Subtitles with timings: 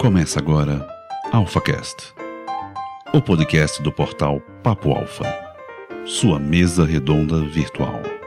[0.00, 0.86] Começa agora
[1.32, 2.14] AlphaCast,
[3.12, 5.24] o podcast do portal Papo Alfa,
[6.06, 8.17] sua mesa redonda virtual.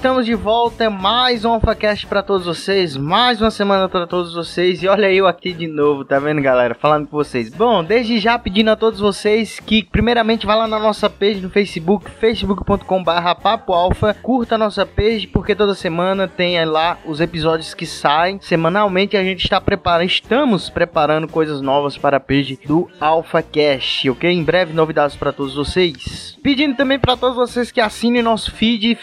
[0.00, 0.88] Estamos de volta.
[0.88, 2.96] Mais um AlphaCast pra todos vocês.
[2.96, 4.82] Mais uma semana pra todos vocês.
[4.82, 6.74] E olha eu aqui de novo, tá vendo, galera?
[6.74, 7.52] Falando com vocês.
[7.52, 11.50] Bom, desde já pedindo a todos vocês que, primeiramente, vá lá na nossa page no
[11.50, 13.10] Facebook, facebook.com.br
[13.42, 14.14] Papo Alfa.
[14.14, 18.40] Curta a nossa page, porque toda semana tem lá os episódios que saem.
[18.40, 24.30] Semanalmente a gente está preparando, estamos preparando coisas novas para a page do AlphaCast, ok?
[24.30, 26.38] Em breve, novidades para todos vocês.
[26.42, 28.94] Pedindo também para todos vocês que assinem nosso feed,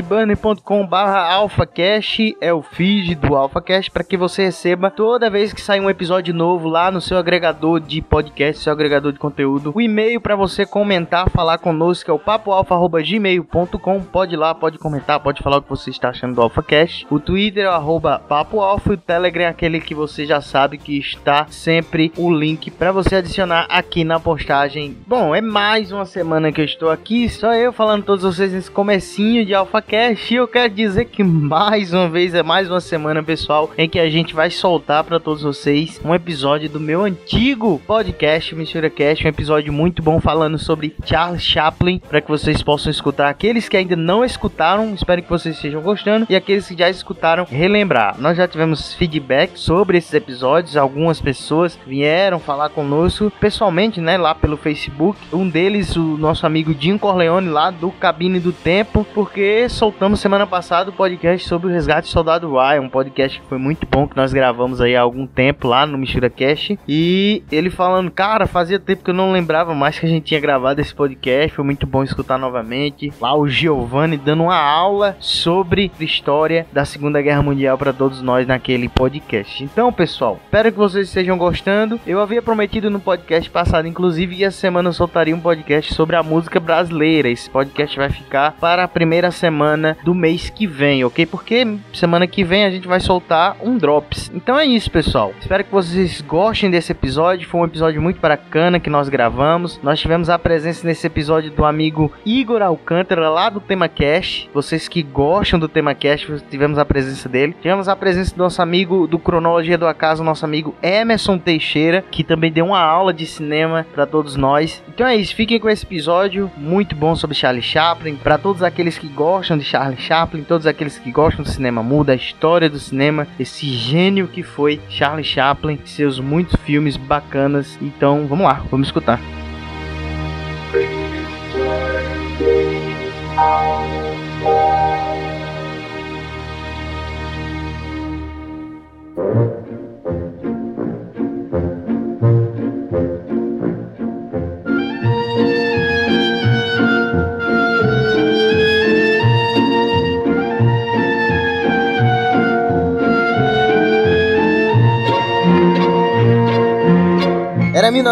[0.00, 5.80] feeds.feedburner.com.br AlphaCast é o feed do AlphaCast para que você receba toda vez que sair
[5.80, 9.72] um episódio novo lá no seu agregador de podcast, seu agregador de conteúdo.
[9.74, 14.00] O e-mail para você comentar, falar conosco é o papoalfa.gmail.com.
[14.02, 17.06] Pode ir lá, pode comentar, pode falar o que você está achando do AlphaCast.
[17.10, 20.78] O Twitter é o arroba papoalfa e o Telegram é aquele que você já sabe
[20.78, 24.96] que está sempre o link para você adicionar aqui na postagem.
[25.06, 28.70] Bom, é mais uma semana que eu estou aqui, só eu falando todos vocês nesse
[28.70, 33.24] comecinho de AlphaCast e eu quero dizer que mais uma vez é mais uma semana,
[33.24, 37.82] pessoal, em que a gente vai soltar para todos vocês um episódio do meu antigo
[37.88, 42.88] podcast Mistura Cast, um episódio muito bom falando sobre Charles Chaplin, para que vocês possam
[42.88, 43.28] escutar.
[43.28, 47.44] Aqueles que ainda não escutaram, espero que vocês estejam gostando e aqueles que já escutaram,
[47.50, 48.14] relembrar.
[48.20, 54.36] Nós já tivemos feedback sobre esses episódios, algumas pessoas vieram falar conosco pessoalmente, né, lá
[54.36, 55.18] pelo Facebook.
[55.32, 60.46] Um deles, o nosso amigo Dinho Corleone lá do Cabine do Tempo, porque soltamos semana
[60.46, 64.06] passada o podcast sobre o resgate do soldado Ryan, um podcast que foi muito bom
[64.06, 66.78] que nós gravamos aí há algum tempo lá no Mistura Cast.
[66.86, 70.38] E ele falando, cara, fazia tempo que eu não lembrava mais que a gente tinha
[70.38, 73.10] gravado esse podcast, foi muito bom escutar novamente.
[73.18, 78.20] Lá o Giovanni dando uma aula sobre a história da Segunda Guerra Mundial para todos
[78.20, 79.64] nós naquele podcast.
[79.64, 81.98] Então, pessoal, espero que vocês estejam gostando.
[82.06, 86.16] Eu havia prometido no podcast passado, inclusive, que essa semana eu soltaria um podcast sobre
[86.16, 87.30] a música brasileira.
[87.30, 89.69] Esse podcast vai ficar para a primeira semana
[90.04, 91.26] do mês que vem, ok?
[91.26, 94.30] Porque semana que vem a gente vai soltar um Drops.
[94.34, 95.32] Então é isso, pessoal.
[95.40, 97.48] Espero que vocês gostem desse episódio.
[97.48, 99.80] Foi um episódio muito bacana que nós gravamos.
[99.82, 104.48] Nós tivemos a presença nesse episódio do amigo Igor Alcântara, lá do Tema Cash.
[104.52, 107.54] Vocês que gostam do Tema Cash, tivemos a presença dele.
[107.60, 112.24] Tivemos a presença do nosso amigo do Cronologia do Acaso, nosso amigo Emerson Teixeira, que
[112.24, 114.82] também deu uma aula de cinema para todos nós.
[114.88, 118.16] Então é isso, fiquem com esse episódio muito bom sobre Charlie Chaplin.
[118.16, 122.12] Para todos aqueles que gostam de Charlie Chaplin, todos aqueles que gostam do cinema muda,
[122.12, 127.78] a história do cinema, esse gênio que foi Charlie Chaplin, seus muitos filmes bacanas.
[127.80, 129.20] Então vamos lá, vamos escutar.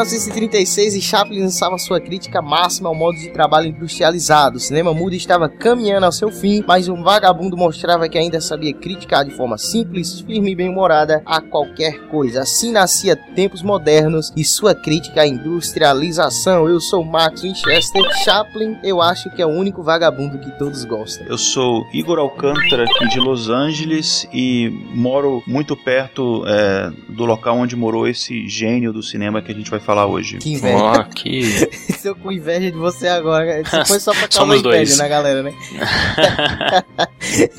[0.09, 4.57] 1936 e Chaplin lançava sua crítica máxima ao modo de trabalho industrializado.
[4.57, 8.73] O cinema mudo estava caminhando ao seu fim, mas um vagabundo mostrava que ainda sabia
[8.73, 12.41] criticar de forma simples, firme e bem-humorada a qualquer coisa.
[12.41, 16.67] Assim nascia Tempos Modernos e sua crítica à industrialização.
[16.67, 18.03] Eu sou Max Winchester.
[18.25, 21.27] Chaplin, eu acho que é o único vagabundo que todos gostam.
[21.27, 27.59] Eu sou Igor Alcântara, aqui de Los Angeles, e moro muito perto é, do local
[27.59, 30.39] onde morou esse gênio do cinema que a gente vai falar hoje.
[30.39, 30.77] Que inveja.
[30.77, 31.39] Ó, que.
[31.89, 33.61] Estou com inveja de você agora.
[33.61, 34.99] Isso foi só pra causar inveja dois.
[34.99, 35.53] na galera, né?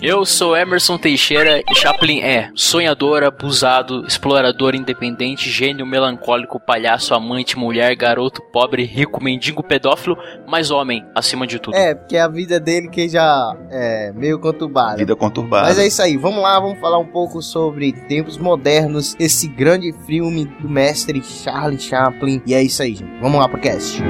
[0.01, 7.57] Eu sou Emerson Teixeira e Chaplin é sonhador, abusado, explorador independente, gênio melancólico, palhaço, amante,
[7.57, 11.75] mulher, garoto, pobre, rico, mendigo, pedófilo, mas homem, acima de tudo.
[11.75, 14.97] É, porque a vida dele que já é meio conturbada.
[14.97, 15.67] Vida conturbada.
[15.67, 19.93] Mas é isso aí, vamos lá, vamos falar um pouco sobre tempos modernos, esse grande
[20.05, 22.28] filme do mestre Charlie Chaplin.
[22.45, 23.11] E é isso aí, gente.
[23.21, 24.01] Vamos lá pro cast.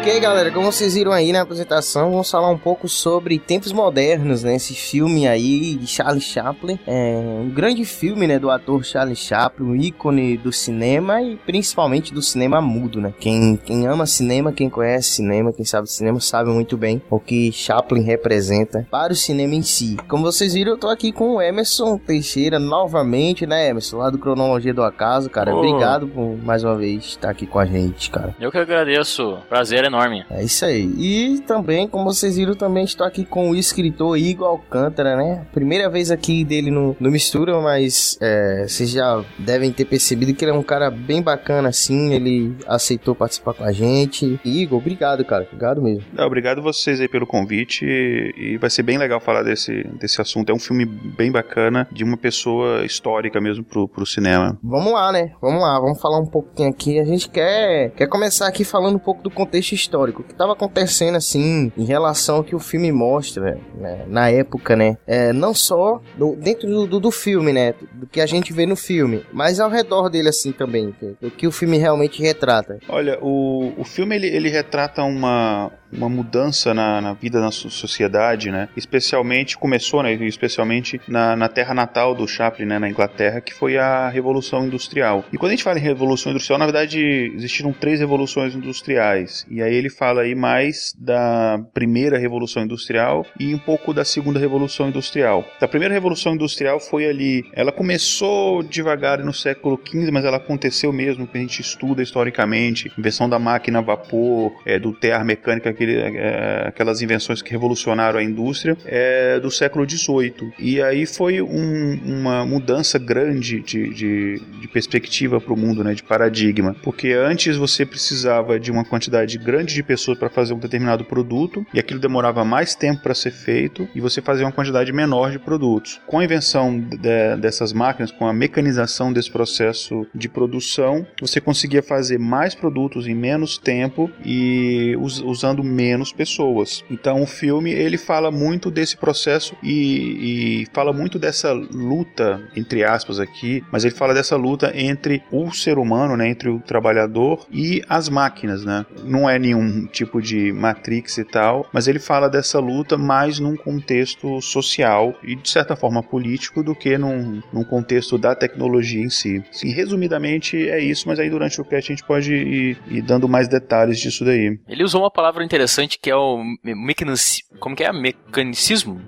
[0.00, 0.50] Ok, galera.
[0.50, 4.54] Como vocês viram aí na apresentação, vamos falar um pouco sobre tempos modernos, né?
[4.54, 6.78] Esse filme aí de Charlie Chaplin.
[6.86, 8.38] É um grande filme, né?
[8.38, 13.12] Do ator Charlie Chaplin, um ícone do cinema e principalmente do cinema mudo, né?
[13.20, 17.52] Quem, quem ama cinema, quem conhece cinema, quem sabe cinema, sabe muito bem o que
[17.52, 19.98] Chaplin representa para o cinema em si.
[20.08, 23.98] Como vocês viram, eu tô aqui com o Emerson Teixeira novamente, né, Emerson?
[23.98, 25.54] Lá do Cronologia do Acaso, cara.
[25.54, 25.58] Oh.
[25.58, 28.34] Obrigado por mais uma vez estar aqui com a gente, cara.
[28.40, 29.36] Eu que agradeço.
[29.46, 30.24] Prazer enorme.
[30.30, 30.90] É isso aí.
[30.96, 35.46] E também, como vocês viram, também estou aqui com o escritor Igor Alcântara, né?
[35.52, 40.44] Primeira vez aqui dele no, no Mistura, mas é, vocês já devem ter percebido que
[40.44, 42.14] ele é um cara bem bacana, assim.
[42.14, 44.40] Ele aceitou participar com a gente.
[44.44, 45.44] E, Igor, obrigado, cara.
[45.44, 46.04] Obrigado mesmo.
[46.16, 47.84] É, obrigado vocês aí pelo convite.
[47.84, 50.50] E vai ser bem legal falar desse, desse assunto.
[50.50, 54.58] É um filme bem bacana de uma pessoa histórica mesmo pro, pro cinema.
[54.62, 55.32] Vamos lá, né?
[55.42, 57.00] Vamos lá, vamos falar um pouquinho aqui.
[57.00, 60.22] A gente quer, quer começar aqui falando um pouco do contexto histórico.
[60.22, 64.04] O que estava acontecendo, assim, em relação ao que o filme mostra, né?
[64.06, 64.96] na época, né?
[65.06, 66.00] É, não só
[66.38, 67.74] dentro do, do, do, filme, né?
[67.92, 70.94] Do que a gente vê no filme, mas ao redor dele, assim, também.
[71.20, 72.78] Do que o filme realmente retrata.
[72.88, 78.50] Olha, o, o filme, ele, ele retrata uma, uma mudança na, na vida da sociedade,
[78.50, 78.68] né?
[78.76, 80.12] Especialmente, começou, né?
[80.12, 82.78] Especialmente na, na terra natal do Chaplin, né?
[82.78, 85.24] Na Inglaterra, que foi a Revolução Industrial.
[85.32, 89.46] E quando a gente fala em Revolução Industrial, na verdade, existiram três revoluções industriais.
[89.50, 94.38] E aí ele fala aí mais da primeira Revolução Industrial e um pouco da segunda
[94.38, 95.44] Revolução Industrial.
[95.60, 100.92] A primeira Revolução Industrial foi ali, ela começou devagar no século XV, mas ela aconteceu
[100.92, 105.72] mesmo, que a gente estuda historicamente, invenção da máquina a vapor, é, do tear mecânica
[105.80, 110.52] aquele, é, aquelas invenções que revolucionaram a indústria é, do século XVIII.
[110.58, 115.94] E aí foi um, uma mudança grande de, de, de perspectiva para o mundo, né,
[115.94, 116.76] de paradigma.
[116.82, 121.64] Porque antes você precisava de uma quantidade grande de pessoas para fazer um determinado produto
[121.72, 125.38] e aquilo demorava mais tempo para ser feito e você fazia uma quantidade menor de
[125.38, 126.00] produtos.
[126.06, 131.82] Com a invenção de, dessas máquinas, com a mecanização desse processo de produção, você conseguia
[131.82, 136.84] fazer mais produtos em menos tempo e us, usando menos pessoas.
[136.90, 142.84] Então o filme ele fala muito desse processo e, e fala muito dessa luta entre
[142.84, 147.46] aspas aqui, mas ele fala dessa luta entre o ser humano, né, entre o trabalhador
[147.50, 148.84] e as máquinas, né?
[149.04, 153.56] Não é nenhum tipo de Matrix e tal, mas ele fala dessa luta mais num
[153.56, 159.10] contexto social e de certa forma político do que num, num contexto da tecnologia em
[159.10, 159.42] si.
[159.52, 163.28] Sim, resumidamente é isso, mas aí durante o cast a gente pode ir, ir dando
[163.28, 164.58] mais detalhes disso daí.
[164.68, 167.58] Ele usou uma palavra interessante interessante que é o mecanicismo.
[167.58, 167.92] Como que é?
[167.92, 169.00] Mecanicismo?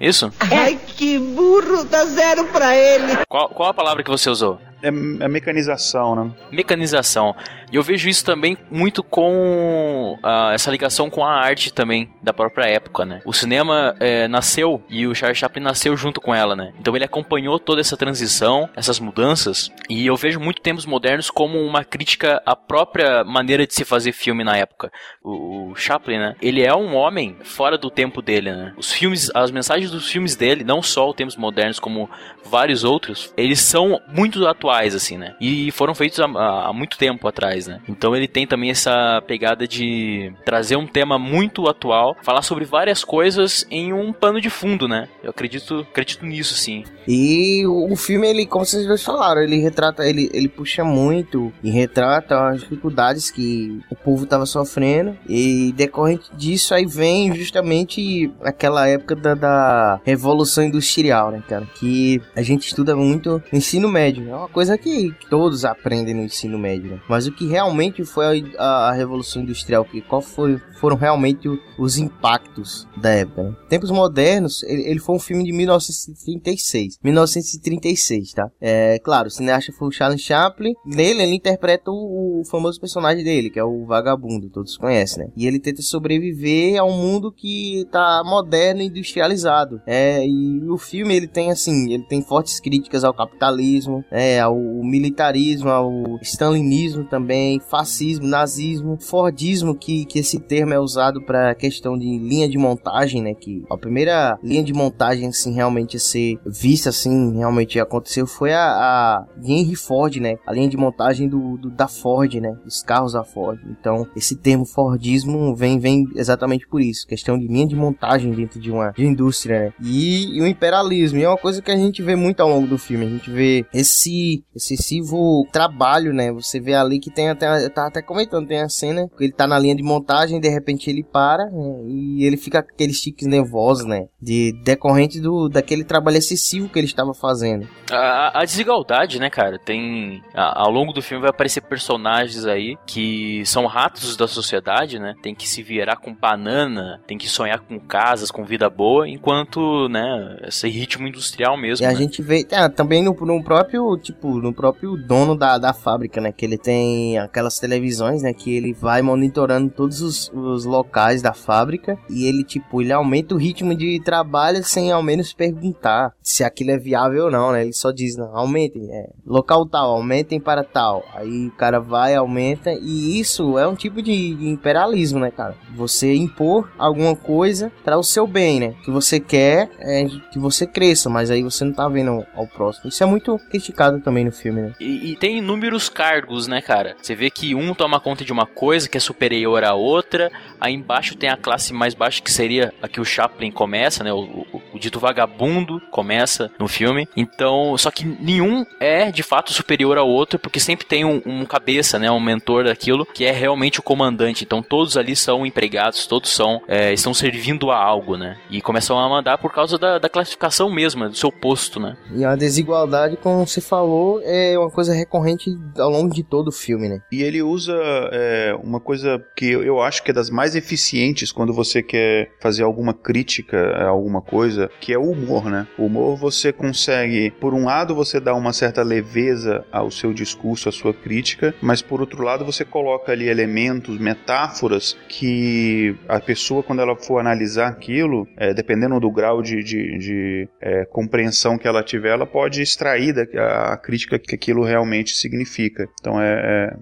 [0.00, 0.32] Isso?
[0.50, 1.84] Ai, que burro!
[1.84, 3.24] Dá zero pra ele!
[3.28, 4.58] Qual, qual a palavra que você usou?
[4.82, 6.32] É, é mecanização, né?
[6.52, 7.34] Mecanização.
[7.70, 12.32] E eu vejo isso também muito com uh, essa ligação com a arte também da
[12.32, 13.20] própria época, né?
[13.24, 16.72] O cinema é, nasceu e o Charles Chaplin nasceu junto com ela, né?
[16.80, 21.58] Então ele acompanhou toda essa transição, essas mudanças, e eu vejo muito tempos modernos como
[21.60, 24.90] uma crítica à própria maneira de se fazer filme na época.
[25.22, 26.36] O, o Chaplin, né?
[26.40, 28.72] Ele é um homem fora do tempo dele, né?
[28.78, 32.08] Os filmes, as mensagens dos filmes dele, não só os tempos modernos como
[32.44, 35.34] vários outros, eles são muito atuais, assim, né?
[35.40, 37.80] E foram feitos há, há muito tempo atrás né?
[37.88, 43.04] Então ele tem também essa pegada de trazer um tema muito atual, falar sobre várias
[43.04, 45.08] coisas em um pano de fundo, né?
[45.22, 46.84] Eu acredito, acredito nisso, sim.
[47.06, 51.70] E o filme, ele, como vocês dois falaram, ele retrata, ele, ele puxa muito e
[51.70, 58.86] retrata as dificuldades que o povo estava sofrendo e decorrente disso aí vem justamente aquela
[58.86, 61.66] época da, da Revolução Industrial, né, cara?
[61.76, 64.28] Que a gente estuda muito no ensino médio.
[64.28, 67.00] É uma coisa que todos aprendem no ensino médio, né?
[67.08, 71.96] Mas o que realmente foi a, a, Revolução Industrial, que qual foi, foram realmente os
[71.96, 73.42] impactos da época.
[73.42, 73.56] Né?
[73.68, 76.98] Tempos Modernos, ele, foi um filme de 1936.
[77.02, 78.50] 1936, tá?
[78.60, 80.74] É, claro, o cineasta foi o Charles Chaplin.
[80.84, 85.30] Nele, ele interpreta o, o, famoso personagem dele, que é o vagabundo, todos conhecem, né?
[85.36, 89.80] E ele tenta sobreviver a um mundo que tá moderno e industrializado.
[89.86, 94.56] É, e o filme, ele tem, assim, ele tem fortes críticas ao capitalismo, é, ao
[94.56, 101.54] militarismo, ao stalinismo também, também fascismo, nazismo, Fordismo, que, que esse termo é usado para
[101.54, 103.34] questão de linha de montagem, né?
[103.34, 108.62] Que a primeira linha de montagem, assim, realmente ser vista, assim, realmente aconteceu foi a,
[108.62, 110.36] a Henry Ford, né?
[110.46, 112.56] A linha de montagem do, do, da Ford, né?
[112.64, 113.58] Dos carros da Ford.
[113.68, 118.60] Então, esse termo Fordismo vem, vem exatamente por isso, questão de linha de montagem dentro
[118.60, 119.72] de uma de indústria, né?
[119.82, 122.66] E, e o imperialismo, e é uma coisa que a gente vê muito ao longo
[122.66, 123.06] do filme.
[123.06, 126.32] A gente vê esse excessivo trabalho, né?
[126.32, 129.32] Você vê ali que tem até, eu tava até comentando, tem a cena que ele
[129.32, 131.82] tá na linha de montagem, de repente ele para né?
[131.86, 134.06] e ele fica com aqueles tiques nervosos, né?
[134.20, 137.66] De decorrente do daquele trabalho excessivo que ele estava fazendo.
[137.90, 139.58] A, a desigualdade, né, cara?
[139.58, 144.98] Tem a, ao longo do filme vai aparecer personagens aí que são ratos da sociedade,
[144.98, 145.14] né?
[145.22, 149.88] Tem que se virar com banana, tem que sonhar com casas, com vida boa, enquanto,
[149.88, 151.84] né, esse ritmo industrial mesmo.
[151.84, 151.96] E a né?
[151.96, 156.32] gente vê é, também no, no próprio, tipo, no próprio dono da, da fábrica, né?
[156.32, 158.32] Que ele tem aquelas televisões, né?
[158.32, 163.34] Que ele vai monitorando todos os, os locais da fábrica e ele, tipo, ele aumenta
[163.34, 167.62] o ritmo de trabalho sem ao menos perguntar se aquilo é viável ou não, né?
[167.62, 171.04] Ele só diz, não, aumentem, é, local tal, aumentem para tal.
[171.14, 175.56] Aí o cara vai, aumenta e isso é um tipo de, de imperialismo, né, cara?
[175.74, 178.74] Você impor alguma coisa para o seu bem, né?
[178.84, 182.88] Que você quer é que você cresça, mas aí você não tá vendo ao próximo.
[182.88, 184.72] Isso é muito criticado também no filme, né?
[184.80, 186.96] E, e tem inúmeros cargos, né, cara?
[187.00, 190.30] Você vê que um toma conta de uma coisa que é superior à outra,
[190.60, 194.12] aí embaixo tem a classe mais baixa, que seria a que o Chaplin começa, né?
[194.12, 197.08] O, o, o dito vagabundo começa no filme.
[197.16, 201.44] Então, só que nenhum é de fato superior ao outro, porque sempre tem um, um
[201.44, 202.10] cabeça, né?
[202.10, 204.44] Um mentor daquilo, que é realmente o comandante.
[204.44, 208.38] Então, todos ali são empregados, todos são é, estão servindo a algo, né?
[208.50, 211.96] E começam a mandar por causa da, da classificação mesmo, do seu posto, né?
[212.14, 216.52] E a desigualdade, como você falou, é uma coisa recorrente ao longo de todo o
[216.52, 217.00] filme, né?
[217.10, 217.74] E ele usa
[218.12, 222.62] é, uma coisa que eu acho que é das mais eficientes quando você quer fazer
[222.62, 225.66] alguma crítica a alguma coisa, que é o humor, né?
[225.78, 230.68] O humor você consegue, por um lado, você dá uma certa leveza ao seu discurso,
[230.68, 236.62] à sua crítica, mas por outro lado, você coloca ali elementos, metáforas que a pessoa,
[236.62, 241.66] quando ela for analisar aquilo, é, dependendo do grau de, de, de é, compreensão que
[241.66, 245.88] ela tiver, ela pode extrair da, a, crítica que aquilo realmente significa.
[246.00, 246.32] Então é,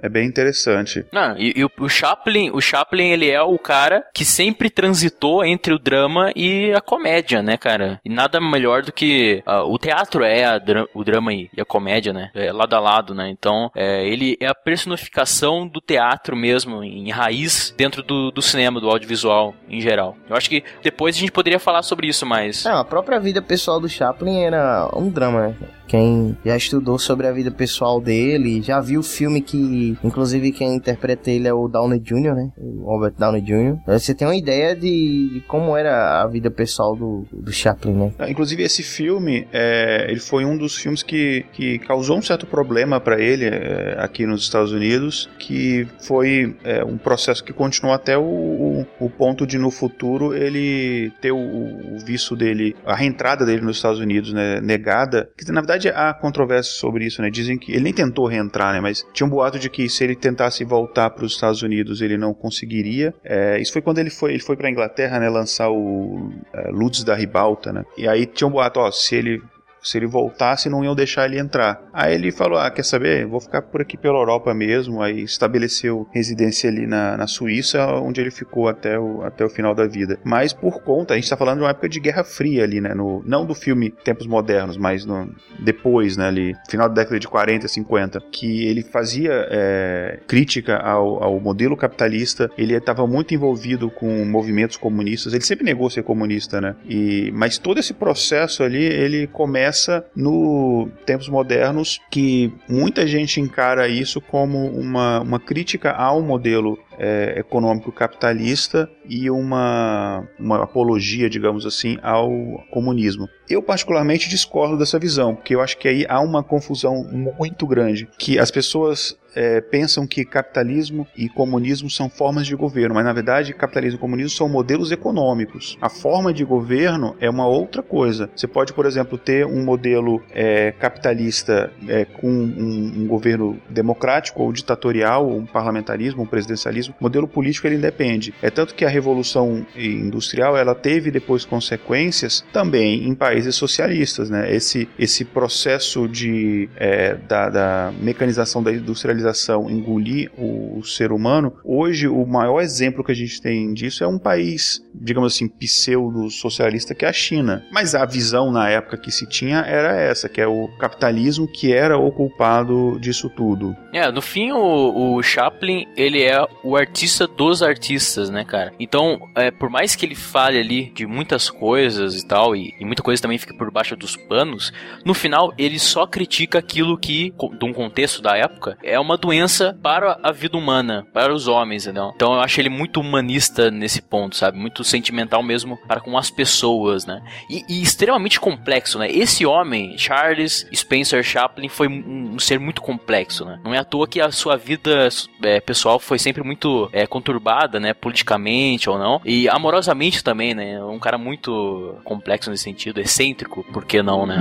[0.02, 1.04] é, é bem interessante.
[1.12, 5.44] Não, e, e o, o Chaplin, o Chaplin, ele é o cara que sempre transitou
[5.44, 7.75] entre o drama e a comédia, né, cara?
[8.04, 10.60] E nada melhor do que uh, o teatro é a,
[10.94, 12.30] o drama e a comédia, né?
[12.34, 13.28] É lado a lado, né?
[13.30, 18.80] Então, é, ele é a personificação do teatro mesmo, em raiz, dentro do, do cinema,
[18.80, 20.16] do audiovisual em geral.
[20.28, 22.64] Eu acho que depois a gente poderia falar sobre isso, mas.
[22.64, 25.56] Não, a própria vida pessoal do Chaplin era um drama, né?
[25.86, 30.74] Quem já estudou sobre a vida pessoal dele, já viu o filme que, inclusive, quem
[30.74, 32.52] interpreta ele é o Downey Jr., né?
[32.56, 33.78] O Robert Downey Jr.
[33.86, 38.12] Você tem uma ideia de, de como era a vida pessoal do, do Chaplin, né?
[38.18, 42.46] Ah, inclusive, esse filme, é, ele foi um dos filmes que, que causou um certo
[42.46, 47.94] problema para ele é, aqui nos Estados Unidos, que foi é, um processo que continuou
[47.94, 52.94] até o, o, o, ponto de, no futuro, ele ter o, o visto dele, a
[52.94, 57.30] reentrada dele nos Estados Unidos, né, negada, que na verdade há controvérsia sobre isso, né?
[57.30, 58.80] Dizem que ele nem tentou reentrar, né?
[58.80, 62.16] Mas tinha um boato de que se ele tentasse voltar para os Estados Unidos, ele
[62.16, 63.14] não conseguiria.
[63.24, 65.28] É, isso foi quando ele foi, ele foi para Inglaterra, né?
[65.28, 67.14] Lançar o é, Lutz da
[67.56, 67.84] Ribalta, né?
[67.96, 69.42] E aí tinha um boato, ó, se ele
[69.86, 71.80] se ele voltasse, não iam deixar ele entrar.
[71.92, 73.24] Aí ele falou: Ah, quer saber?
[73.24, 75.00] Vou ficar por aqui pela Europa mesmo.
[75.00, 79.76] Aí estabeleceu residência ali na, na Suíça, onde ele ficou até o, até o final
[79.76, 80.18] da vida.
[80.24, 82.94] Mas por conta, a gente está falando de uma época de Guerra Fria ali, né?
[82.94, 86.26] No, não do filme Tempos Modernos, mas no, depois, né?
[86.26, 91.76] Ali, final da década de 40, 50, que ele fazia é, crítica ao, ao modelo
[91.76, 92.50] capitalista.
[92.58, 95.32] Ele estava muito envolvido com movimentos comunistas.
[95.32, 96.74] Ele sempre negou ser comunista, né?
[96.88, 103.40] E, mas todo esse processo ali, ele começa começa no tempos modernos que muita gente
[103.40, 111.28] encara isso como uma, uma crítica ao modelo é, econômico capitalista e uma, uma apologia,
[111.30, 112.30] digamos assim, ao
[112.70, 113.28] comunismo.
[113.48, 118.08] Eu particularmente discordo dessa visão, porque eu acho que aí há uma confusão muito grande,
[118.18, 123.12] que as pessoas é, pensam que capitalismo e comunismo são formas de governo, mas na
[123.12, 125.76] verdade capitalismo e comunismo são modelos econômicos.
[125.80, 128.30] A forma de governo é uma outra coisa.
[128.34, 134.42] Você pode, por exemplo, ter um modelo é, capitalista é, com um, um, governo democrático
[134.42, 136.85] ou ditatorial, ou um parlamentarismo, um presidencialismo.
[136.90, 138.34] O modelo político ele independe.
[138.42, 144.52] É tanto que a revolução industrial ela teve depois consequências também em países socialistas, né?
[144.54, 151.52] Esse esse processo de é, da, da mecanização da industrialização engolir o, o, ser humano,
[151.64, 156.94] hoje o maior exemplo que a gente tem disso é um país, digamos assim, pseudo-socialista
[156.94, 157.64] que é a China.
[157.70, 161.72] Mas a visão na época que se tinha era essa, que é o capitalismo que
[161.72, 163.76] era o culpado disso tudo.
[163.92, 168.72] É, no fim o, o Chaplin, ele é o artista dos artistas, né, cara?
[168.78, 172.84] Então, é, por mais que ele fale ali de muitas coisas e tal, e, e
[172.84, 174.72] muita coisa também fica por baixo dos panos,
[175.04, 179.78] no final ele só critica aquilo que, de um contexto da época, é uma doença
[179.82, 182.12] para a vida humana, para os homens, entendeu?
[182.14, 184.58] Então eu acho ele muito humanista nesse ponto, sabe?
[184.58, 187.22] Muito sentimental mesmo para com as pessoas, né?
[187.50, 189.10] E, e extremamente complexo, né?
[189.10, 193.60] Esse homem, Charles Spencer Chaplin, foi um, um, ser muito complexo, né?
[193.64, 195.08] Não é à toa que a sua vida
[195.42, 197.94] é, pessoal foi sempre muito é, conturbada, né?
[197.94, 199.20] Politicamente ou não.
[199.24, 200.82] E amorosamente também, né?
[200.82, 204.36] Um cara muito complexo nesse sentido, excêntrico, por que não, né?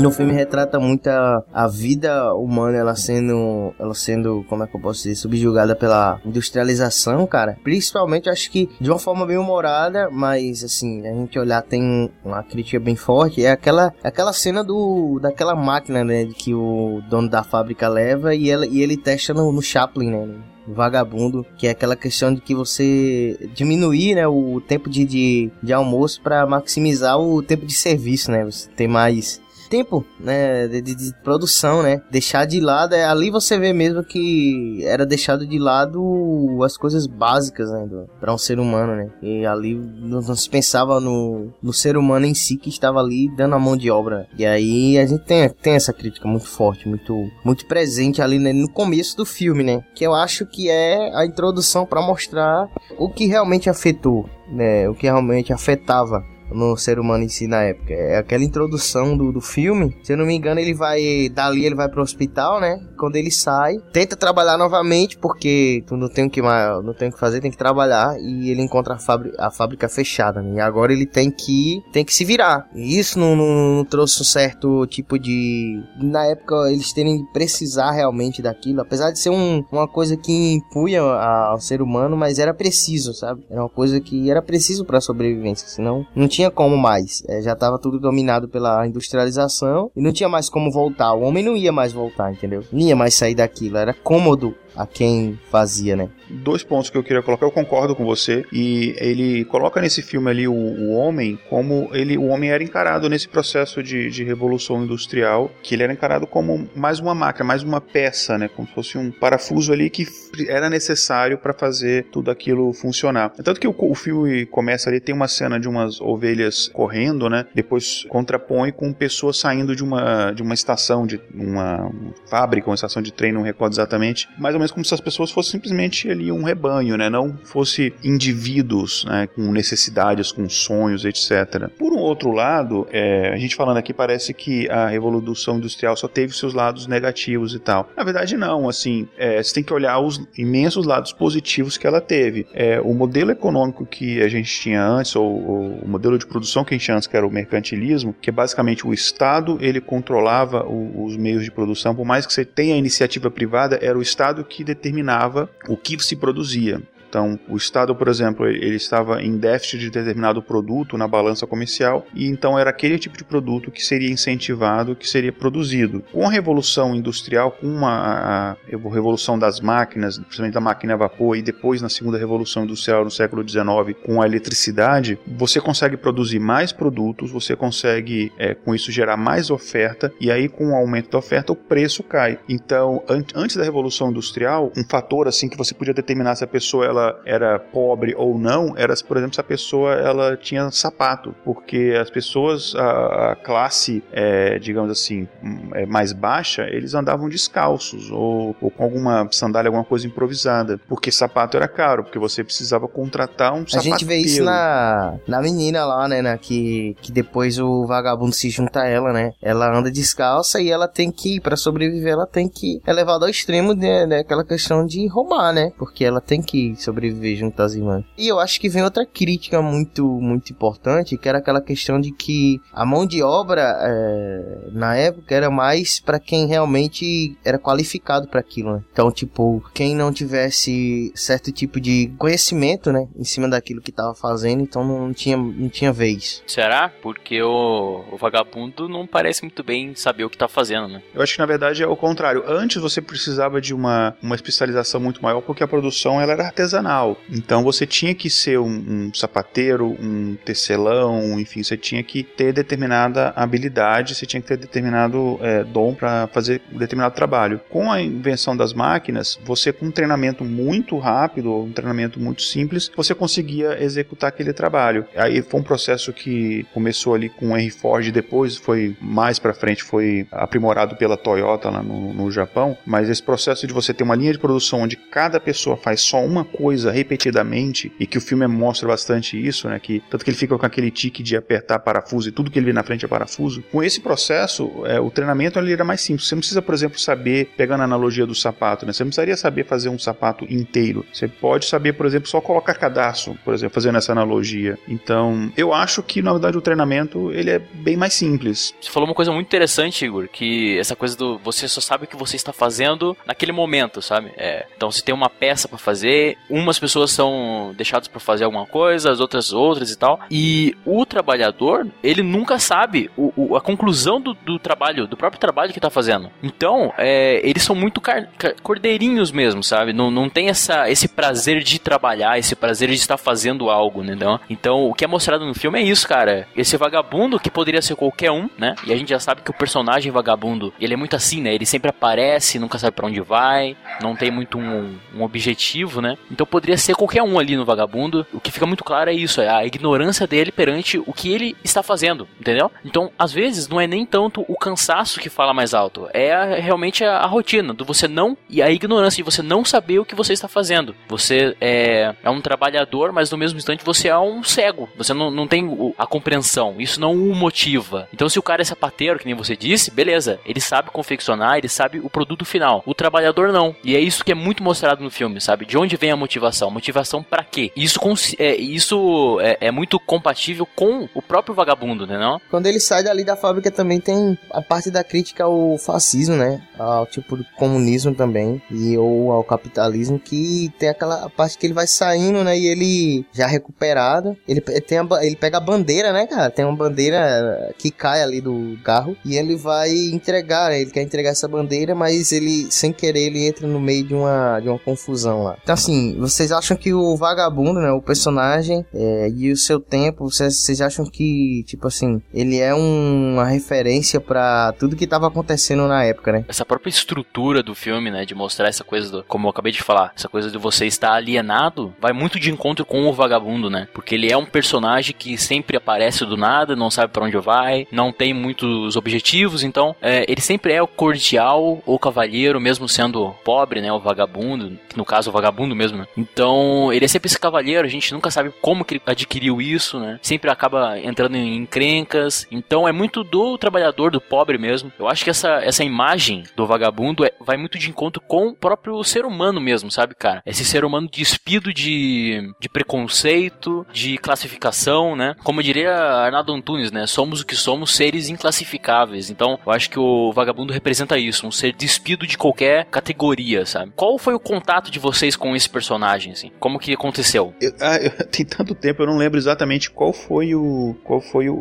[0.00, 4.74] No filme retrata muito a, a, vida humana, ela sendo, ela sendo, como é que
[4.74, 7.58] eu posso dizer, subjugada pela industrialização, cara.
[7.62, 12.42] Principalmente, acho que de uma forma bem humorada, mas assim, a gente olhar tem uma
[12.42, 13.44] crítica bem forte.
[13.44, 18.50] É aquela, aquela cena do, daquela máquina, né, que o dono da fábrica leva e,
[18.50, 20.28] ela, e ele testa no, no Chaplin, né,
[20.66, 25.72] vagabundo, que é aquela questão de que você diminuir né, o tempo de, de, de
[25.72, 28.44] almoço para maximizar o tempo de serviço, né?
[28.44, 29.40] Você tem mais
[29.70, 32.02] tempo, né, de, de, produção, né?
[32.10, 37.06] Deixar de lado, é, ali você vê mesmo que era deixado de lado as coisas
[37.06, 39.10] básicas, né, para um ser humano, né?
[39.22, 43.28] E ali não, não se pensava no, no ser humano em si que estava ali
[43.36, 44.26] dando a mão de obra.
[44.36, 48.52] E aí a gente tem, tem essa crítica muito forte, muito, muito presente ali né,
[48.52, 49.84] no começo do filme, né?
[49.94, 54.88] Que eu acho que é a introdução para mostrar o que realmente afetou, né?
[54.88, 57.92] O que realmente afetava no ser humano em si na época.
[57.92, 59.96] É aquela introdução do, do filme.
[60.02, 61.28] Se eu não me engano, ele vai.
[61.28, 62.80] Dali ele vai pro hospital, né?
[62.98, 67.12] Quando ele sai, tenta trabalhar novamente, porque tu não tem o que não tem o
[67.12, 68.16] que fazer, tem que trabalhar.
[68.18, 70.56] E ele encontra a fábrica, a fábrica fechada, né?
[70.56, 72.68] E agora ele tem que tem que se virar.
[72.74, 75.82] E isso não, não, não trouxe um certo tipo de.
[76.00, 78.80] Na época, eles terem de precisar realmente daquilo.
[78.80, 83.44] Apesar de ser um, uma coisa que impunha ao ser humano, mas era preciso, sabe?
[83.50, 85.68] Era uma coisa que era preciso para sobrevivência.
[85.68, 87.22] Senão não tinha tinha como mais.
[87.28, 91.12] É, já estava tudo dominado pela industrialização e não tinha mais como voltar.
[91.12, 92.64] O homem não ia mais voltar, entendeu?
[92.72, 93.76] Não ia mais sair daquilo.
[93.76, 96.08] Era cômodo a quem fazia, né?
[96.28, 100.30] Dois pontos que eu queria colocar, eu concordo com você, e ele coloca nesse filme
[100.30, 104.82] ali o, o homem como ele, o homem era encarado nesse processo de, de, revolução
[104.82, 108.48] industrial, que ele era encarado como mais uma máquina, mais uma peça, né?
[108.48, 110.06] Como se fosse um parafuso ali que
[110.48, 113.30] era necessário para fazer tudo aquilo funcionar.
[113.30, 117.46] Tanto que o, o filme começa ali, tem uma cena de umas ovelhas correndo, né?
[117.54, 121.90] Depois contrapõe com pessoas saindo de uma, de uma estação, de uma
[122.28, 125.30] fábrica, uma estação de trem, não recordo exatamente, mais ou menos como se as pessoas
[125.30, 127.08] fossem simplesmente ali um rebanho, né?
[127.08, 129.26] Não fosse indivíduos, né?
[129.26, 131.68] Com necessidades, com sonhos, etc.
[131.78, 136.08] Por um outro lado, é, a gente falando aqui parece que a revolução industrial só
[136.08, 137.90] teve seus lados negativos e tal.
[137.96, 138.68] Na verdade, não.
[138.68, 142.46] Assim, é, você tem que olhar os imensos lados positivos que ela teve.
[142.52, 146.64] É, o modelo econômico que a gente tinha antes, ou, ou, o modelo de produção
[146.64, 149.80] que a gente tinha antes, que era o mercantilismo, que é basicamente o Estado ele
[149.80, 153.98] controlava o, os meios de produção, por mais que você tenha a iniciativa privada, era
[153.98, 156.82] o Estado que determinava o que se produzia.
[157.10, 162.06] Então, o Estado, por exemplo, ele estava em déficit de determinado produto na balança comercial
[162.14, 166.04] e então era aquele tipo de produto que seria incentivado, que seria produzido.
[166.12, 168.56] Com a revolução industrial, com uma, a, a
[168.92, 173.10] revolução das máquinas, principalmente da máquina a vapor e depois na segunda revolução industrial no
[173.10, 178.92] século XIX com a eletricidade, você consegue produzir mais produtos, você consegue é, com isso
[178.92, 182.38] gerar mais oferta e aí com o aumento da oferta o preço cai.
[182.48, 186.46] Então, an antes da revolução industrial, um fator assim que você podia determinar se a
[186.46, 190.70] pessoa ela ela era pobre ou não era, por exemplo, se a pessoa ela tinha
[190.70, 195.26] sapato, porque as pessoas, a, a classe, é, digamos assim,
[195.74, 201.10] é, mais baixa, eles andavam descalços ou, ou, com alguma sandália, alguma coisa improvisada, porque
[201.10, 203.78] sapato era caro, porque você precisava contratar um sapato.
[203.78, 208.34] A gente vê isso na, na menina lá, né, na, que, que depois o vagabundo
[208.34, 209.32] se junta a ela, né?
[209.40, 213.30] Ela anda descalça e ela tem que, para sobreviver, ela tem que é levada ao
[213.30, 215.70] extremo, né, né, aquela questão de roubar, né?
[215.78, 218.04] Porque ela tem que sobreviver junto às irmãs.
[218.18, 222.10] E eu acho que vem outra crítica muito, muito importante, que era aquela questão de
[222.12, 228.28] que a mão de obra é, na época era mais para quem realmente era qualificado
[228.28, 228.84] para aquilo, né?
[228.92, 234.14] Então, tipo, quem não tivesse certo tipo de conhecimento, né, em cima daquilo que tava
[234.14, 236.42] fazendo, então não tinha, não tinha vez.
[236.46, 236.90] Será?
[237.02, 241.02] Porque o, o vagabundo não parece muito bem saber o que tá fazendo, né?
[241.14, 242.44] Eu acho que na verdade é o contrário.
[242.46, 246.79] Antes você precisava de uma, uma especialização muito maior porque a produção ela era artesanal
[246.80, 247.16] artesanal.
[247.30, 252.52] Então você tinha que ser um, um sapateiro, um tecelão, enfim, você tinha que ter
[252.52, 257.60] determinada habilidade, você tinha que ter determinado é, dom para fazer determinado trabalho.
[257.68, 262.90] Com a invenção das máquinas, você com um treinamento muito rápido, um treinamento muito simples,
[262.96, 265.06] você conseguia executar aquele trabalho.
[265.14, 269.54] Aí foi um processo que começou ali com o Henry Ford, depois foi mais para
[269.54, 274.04] frente foi aprimorado pela Toyota lá no, no Japão, mas esse processo de você ter
[274.04, 278.20] uma linha de produção onde cada pessoa faz só uma coisa repetidamente e que o
[278.20, 281.78] filme mostra bastante isso, né, que tanto que ele fica com aquele tique de apertar
[281.78, 283.62] parafuso e tudo que ele vê na frente é parafuso.
[283.70, 286.28] Com esse processo, é, o treinamento ali era mais simples.
[286.28, 289.36] Você não precisa, por exemplo, saber, pegando a analogia do sapato, né, você não precisaria
[289.36, 291.04] saber fazer um sapato inteiro.
[291.12, 294.78] Você pode saber, por exemplo, só colocar cadastro, por exemplo, fazendo essa analogia.
[294.88, 298.74] Então, eu acho que na verdade o treinamento ele é bem mais simples.
[298.80, 302.06] Você falou uma coisa muito interessante, Igor, que essa coisa do você só sabe o
[302.06, 304.32] que você está fazendo naquele momento, sabe?
[304.36, 308.66] É, então, se tem uma peça para fazer, umas pessoas são deixadas para fazer alguma
[308.66, 310.20] coisa, as outras outras e tal.
[310.30, 315.40] E o trabalhador, ele nunca sabe o, o, a conclusão do, do, trabalho, do próprio
[315.40, 316.30] trabalho que tá fazendo.
[316.42, 319.92] Então, é, eles são muito car, car, cordeirinhos mesmo, sabe?
[319.92, 324.14] Não, não tem essa, esse prazer de trabalhar, esse prazer de estar fazendo algo, né?
[324.14, 326.46] Então, então, o que é mostrado no filme é isso, cara.
[326.56, 328.76] Esse vagabundo que poderia ser qualquer um, né?
[328.86, 331.52] E a gente já sabe que o personagem vagabundo, ele é muito assim, né?
[331.52, 336.16] Ele sempre aparece, nunca sabe para onde vai, não tem muito um, um objetivo, né?
[336.30, 338.26] Então poderia ser qualquer um ali no vagabundo.
[338.32, 341.56] O que fica muito claro é isso, é a ignorância dele perante o que ele
[341.64, 342.70] está fazendo, entendeu?
[342.84, 346.56] Então, às vezes, não é nem tanto o cansaço que fala mais alto, é a,
[346.56, 350.04] realmente a, a, rotina do você não e a ignorância de você não saber o
[350.04, 350.94] que você está fazendo.
[351.08, 354.88] Você é, é um trabalhador, mas no mesmo instante você é um cego.
[354.96, 356.76] Você não, não tem a compreensão.
[356.78, 358.08] Isso não o motiva.
[358.12, 361.68] Então, se o cara é sapateiro, que nem você disse, beleza, ele sabe confeccionar, ele
[361.68, 362.82] sabe o produto final.
[362.84, 363.74] O trabalhador não.
[363.84, 365.64] E é isso que é muito mostrado no filme, sabe?
[365.64, 366.39] De onde vem a motivação?
[366.70, 367.70] Motivação para quê?
[367.76, 368.00] Isso,
[368.38, 372.18] é, isso é, é, muito compatível com o próprio vagabundo, né?
[372.18, 372.40] Não?
[372.50, 376.62] Quando ele sai dali da fábrica também tem a parte da crítica ao fascismo, né?
[376.78, 381.74] Ao tipo de comunismo também e ou ao capitalismo que tem aquela parte que ele
[381.74, 382.58] vai saindo, né?
[382.58, 386.50] E ele já recuperado, ele tem a, ele pega a bandeira, né, cara?
[386.50, 390.80] Tem uma bandeira que cai ali do carro e ele vai entregar, né?
[390.80, 394.60] Ele quer entregar essa bandeira, mas ele sem querer ele entra no meio de uma
[394.60, 395.56] de uma confusão lá.
[395.62, 400.30] Então assim, vocês acham que o vagabundo, né, o personagem é, e o seu tempo,
[400.30, 405.26] vocês, vocês acham que tipo assim, ele é um, uma referência para tudo que tava
[405.26, 406.44] acontecendo na época, né?
[406.48, 409.82] Essa própria estrutura do filme, né, de mostrar essa coisa do, como eu acabei de
[409.82, 413.88] falar, essa coisa de você estar alienado, vai muito de encontro com o vagabundo, né?
[413.92, 417.86] Porque ele é um personagem que sempre aparece do nada, não sabe para onde vai,
[417.90, 423.34] não tem muitos objetivos, então é, ele sempre é o cordial ou cavalheiro, mesmo sendo
[423.44, 426.06] pobre, né, o vagabundo, no caso o vagabundo mesmo, né?
[426.16, 429.98] Então, ele é sempre esse cavalheiro, a gente nunca sabe como que ele adquiriu isso,
[429.98, 430.18] né?
[430.22, 432.46] Sempre acaba entrando em encrencas.
[432.50, 434.92] Então, é muito do trabalhador, do pobre mesmo.
[434.98, 438.54] Eu acho que essa, essa imagem do vagabundo é, vai muito de encontro com o
[438.54, 440.42] próprio ser humano mesmo, sabe, cara?
[440.44, 445.34] Esse ser humano despido de, de preconceito, de classificação, né?
[445.42, 447.06] Como diria Arnaldo Antunes, né?
[447.06, 449.30] Somos o que somos, seres inclassificáveis.
[449.30, 453.92] Então, eu acho que o vagabundo representa isso, um ser despido de qualquer categoria, sabe?
[453.94, 456.50] Qual foi o contato de vocês com esse personagem, assim?
[456.58, 457.54] Como que aconteceu?
[457.60, 461.48] Eu, ah, eu, tem tanto tempo, eu não lembro exatamente qual foi o qual foi
[461.48, 461.54] o,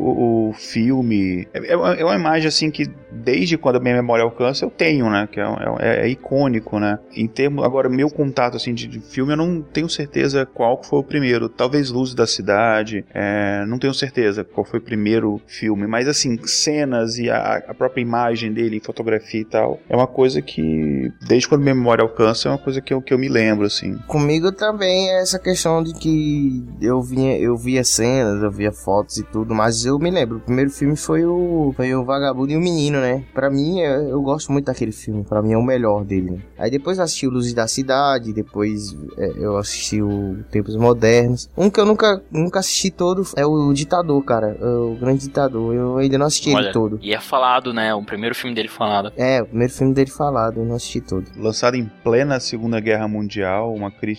[0.50, 1.48] o filme.
[1.54, 5.10] É, é, é, uma imagem assim que desde quando a minha memória alcança eu tenho,
[5.10, 5.28] né?
[5.32, 5.46] Que é,
[5.80, 7.00] é, é icônico, né?
[7.16, 11.00] Em termos agora meu contato assim de, de, filme eu não tenho certeza qual foi
[11.00, 11.50] o primeiro.
[11.50, 13.06] Talvez Luz da Cidade.
[13.14, 17.74] É, não tenho certeza qual foi o primeiro filme, mas assim cenas e a, a
[17.74, 22.48] própria imagem dele, fotografia e tal, é uma coisa que desde quando minha memória alcança
[22.48, 23.98] é uma coisa que eu, que eu me lembro assim.
[24.30, 29.18] Comigo também é essa questão de que eu vinha, eu via cenas, eu via fotos
[29.18, 32.56] e tudo, mas eu me lembro, o primeiro filme foi o, foi o Vagabundo e
[32.56, 33.24] o Menino, né?
[33.34, 36.46] Pra mim, eu, eu gosto muito daquele filme, pra mim é o melhor dele.
[36.60, 41.50] Aí depois eu assisti o Luzes da Cidade, depois é, eu assisti o Tempos Modernos.
[41.58, 45.74] Um que eu nunca, nunca assisti todo é o Ditador, cara, é o Grande Ditador,
[45.74, 47.00] eu ainda não assisti Olha, ele todo.
[47.02, 47.96] E é falado, né?
[47.96, 49.12] O primeiro filme dele falado.
[49.18, 51.26] É, o primeiro filme dele falado, eu não assisti todo.
[51.36, 54.19] Lançado em plena Segunda Guerra Mundial, uma crítica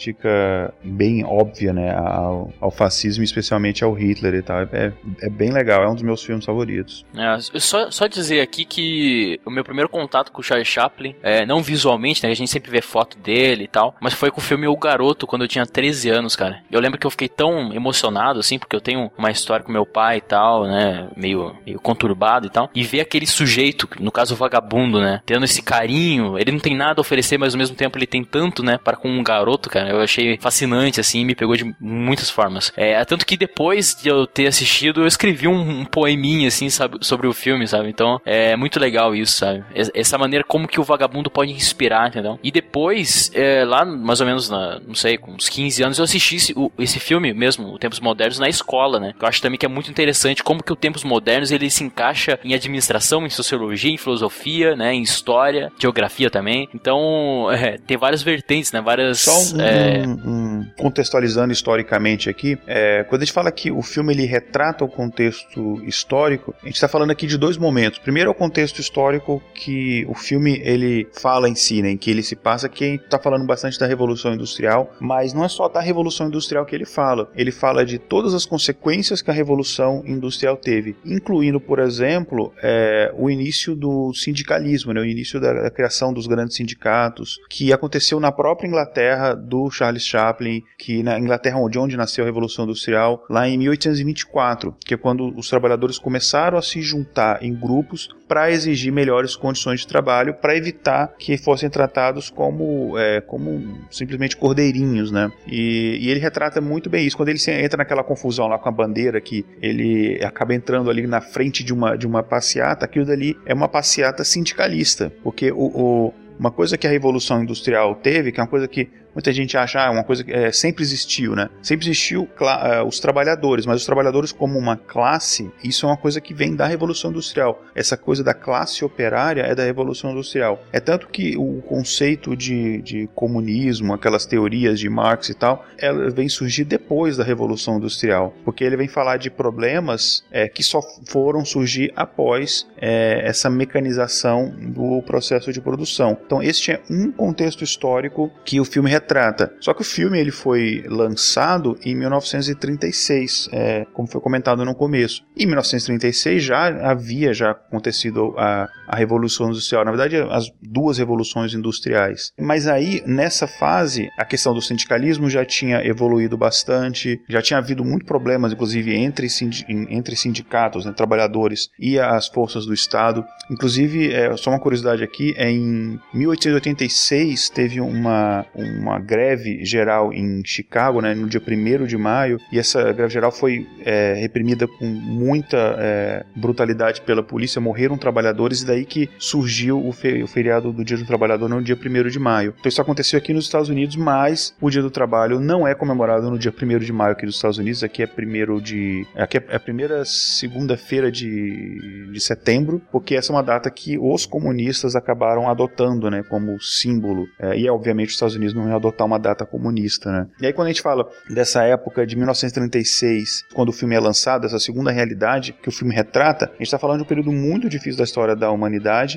[0.83, 4.61] bem óbvia, né, ao, ao fascismo, especialmente ao Hitler e tal.
[4.73, 7.05] É, é bem legal, é um dos meus filmes favoritos.
[7.17, 11.45] É, só, só dizer aqui que o meu primeiro contato com o Charlie Chaplin, é,
[11.45, 14.45] não visualmente, né, a gente sempre vê foto dele e tal, mas foi com o
[14.45, 16.63] filme O Garoto, quando eu tinha 13 anos, cara.
[16.71, 19.87] Eu lembro que eu fiquei tão emocionado, assim, porque eu tenho uma história com meu
[19.87, 24.35] pai e tal, né, meio, meio conturbado e tal, e ver aquele sujeito, no caso
[24.35, 27.77] o vagabundo, né, tendo esse carinho, ele não tem nada a oferecer, mas ao mesmo
[27.77, 31.35] tempo ele tem tanto, né, para com um garoto, cara, Eu achei fascinante, assim, me
[31.35, 32.73] pegou de muitas formas.
[32.77, 36.99] É, tanto que depois de eu ter assistido, eu escrevi um, um poeminha, assim, sabe,
[37.01, 37.89] sobre o filme, sabe?
[37.89, 39.65] Então, é muito legal isso, sabe?
[39.75, 42.39] Essa maneira como que o vagabundo pode inspirar, entendeu?
[42.43, 46.05] E depois, é, lá mais ou menos, na, não sei, com uns 15 anos, eu
[46.05, 49.15] assisti esse, o, esse filme mesmo, o Tempos Modernos, na escola, né?
[49.21, 52.39] Eu acho também que é muito interessante como que o Tempos Modernos, ele se encaixa
[52.45, 54.95] em administração, em sociologia, em filosofia, né?
[54.95, 56.69] Em história, geografia também.
[56.75, 58.81] Então, é, tem várias vertentes, né?
[58.81, 59.21] Várias...
[59.21, 59.80] Só um, é...
[59.81, 60.40] um, um,
[60.77, 65.83] contextualizando historicamente aqui, é, quando a gente fala que o filme ele retrata o contexto
[65.85, 67.99] histórico, a gente está falando aqui de dois momentos.
[67.99, 72.11] Primeiro é o contexto histórico que o filme ele fala em si, né, em que
[72.11, 75.81] ele se passa, que está falando bastante da Revolução Industrial, mas não é só da
[75.81, 77.31] Revolução Industrial que ele fala.
[77.35, 83.13] Ele fala de todas as consequências que a Revolução Industrial teve, incluindo, por exemplo, é,
[83.17, 88.21] o início do sindicalismo, né, o início da, da criação dos grandes sindicatos, que aconteceu
[88.21, 93.25] na própria Inglaterra do Charles Chaplin, que na Inglaterra de onde nasceu a Revolução Industrial,
[93.29, 98.51] lá em 1824, que é quando os trabalhadores começaram a se juntar em grupos para
[98.51, 105.11] exigir melhores condições de trabalho, para evitar que fossem tratados como, é, como simplesmente cordeirinhos,
[105.11, 105.33] né?
[105.47, 107.17] E, e, ele retrata muito bem isso.
[107.17, 111.21] Quando ele entra naquela confusão lá com a bandeira, que ele acaba entrando ali na
[111.21, 116.15] frente de uma, de uma passeata, aquilo dali é uma passeata sindicalista, porque o, o
[116.41, 119.81] uma coisa que a Revolução Industrial teve, que é uma coisa que muita gente acha,
[119.81, 121.49] ah, uma coisa que é, sempre existiu, né?
[121.63, 126.21] Sempre existiu uh, os trabalhadores, mas os trabalhadores como uma classe, isso é uma coisa
[126.21, 127.63] que vem da Revolução Industrial.
[127.75, 130.63] Essa coisa da classe operária é da Revolução Industrial.
[130.73, 136.11] É tanto que o conceito de, de comunismo, aquelas teorias de Marx e tal, ela
[136.11, 140.81] vem surgir depois da Revolução Industrial, porque ele vem falar de problemas é, que só
[141.09, 146.17] foram surgir após é, essa mecanização do processo de produção.
[146.25, 149.53] Então, este é um contexto histórico que o filme retrata.
[149.61, 155.25] Só que o filme ele foi lançado em 1936, é, como foi comentado no começo.
[155.37, 161.55] Em 1936 já havia já acontecido a, a Revolução Industrial, na verdade as duas revoluções
[161.55, 162.33] industriais.
[162.39, 167.85] Mas aí, nessa fase, a questão do sindicalismo já tinha evoluído bastante, já tinha havido
[167.85, 169.29] muitos problemas, inclusive entre,
[169.69, 173.25] entre sindicatos, né, trabalhadores e as forças do Estado.
[173.51, 180.43] Inclusive, é, só uma curiosidade aqui, é em 1886 teve uma, uma greve geral em
[180.45, 184.87] Chicago, né, no dia 1 de maio, e essa greve geral foi é, reprimida com
[184.87, 190.73] muita é, brutalidade pela polícia, morreram trabalhadores, e daí que surgiu o, fe o feriado
[190.73, 192.55] do Dia do Trabalhador no dia 1 de maio.
[192.59, 196.31] Então isso aconteceu aqui nos Estados Unidos, mas o Dia do Trabalho não é comemorado
[196.31, 199.07] no dia 1 de maio aqui nos Estados Unidos, aqui é primeiro de...
[199.15, 204.27] aqui é a primeira segunda-feira de, de setembro, porque essa é uma data que os
[204.27, 209.07] comunistas acabaram adotando, né, como símbolo, é, e obviamente os Estados Unidos não é adotar
[209.07, 210.27] uma data comunista, né?
[210.41, 214.47] E aí quando a gente fala dessa época de 1936, quando o filme é lançado,
[214.47, 217.69] essa segunda realidade que o filme retrata, a gente está falando de um período muito
[217.69, 218.70] difícil da história da humanidade,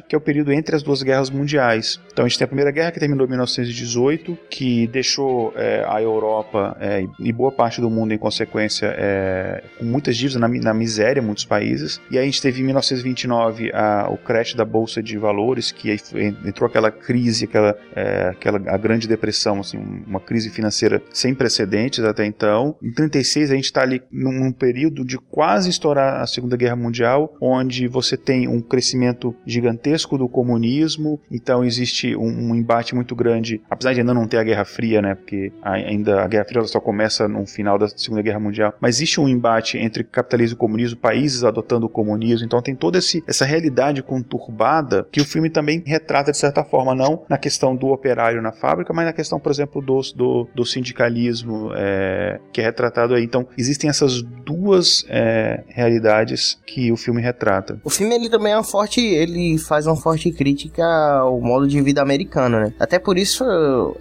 [0.07, 1.99] que é o período entre as duas guerras mundiais.
[2.11, 6.01] Então a gente tem a Primeira Guerra que terminou em 1918, que deixou é, a
[6.01, 10.73] Europa é, e boa parte do mundo, em consequência, é, com muitas dívidas na, na
[10.73, 12.01] miséria, muitos países.
[12.09, 15.95] E aí a gente teve em 1929 a, o crash da Bolsa de Valores, que
[16.45, 17.77] entrou aquela crise, aquela,
[18.29, 22.75] aquela a grande depressão assim, uma crise financeira sem precedentes até então.
[22.81, 27.35] Em 36 a gente está ali num, período de quase estourar a Segunda Guerra Mundial,
[27.41, 33.61] onde você tem um crescimento gigantesco do comunismo, então existe um, um embate muito grande,
[33.69, 36.79] apesar de ainda não ter a Guerra Fria, né, porque ainda a Guerra Fria só
[36.79, 40.97] começa no final da Segunda Guerra Mundial, mas existe um embate entre capitalismo e comunismo,
[40.97, 45.83] países adotando o comunismo, então tem toda esse, essa realidade conturbada que o filme também
[45.85, 49.51] retrata de certa forma, não na questão do operário na fábrica, mas na questão por
[49.51, 53.23] exemplo, do, do, do sindicalismo é, que é retratado aí.
[53.23, 57.79] Então, existem essas duas é, realidades que o filme retrata.
[57.83, 61.81] O filme ele também é um forte, ele faz uma forte crítica ao modo de
[61.81, 62.73] vida americano, né?
[62.79, 63.43] Até por isso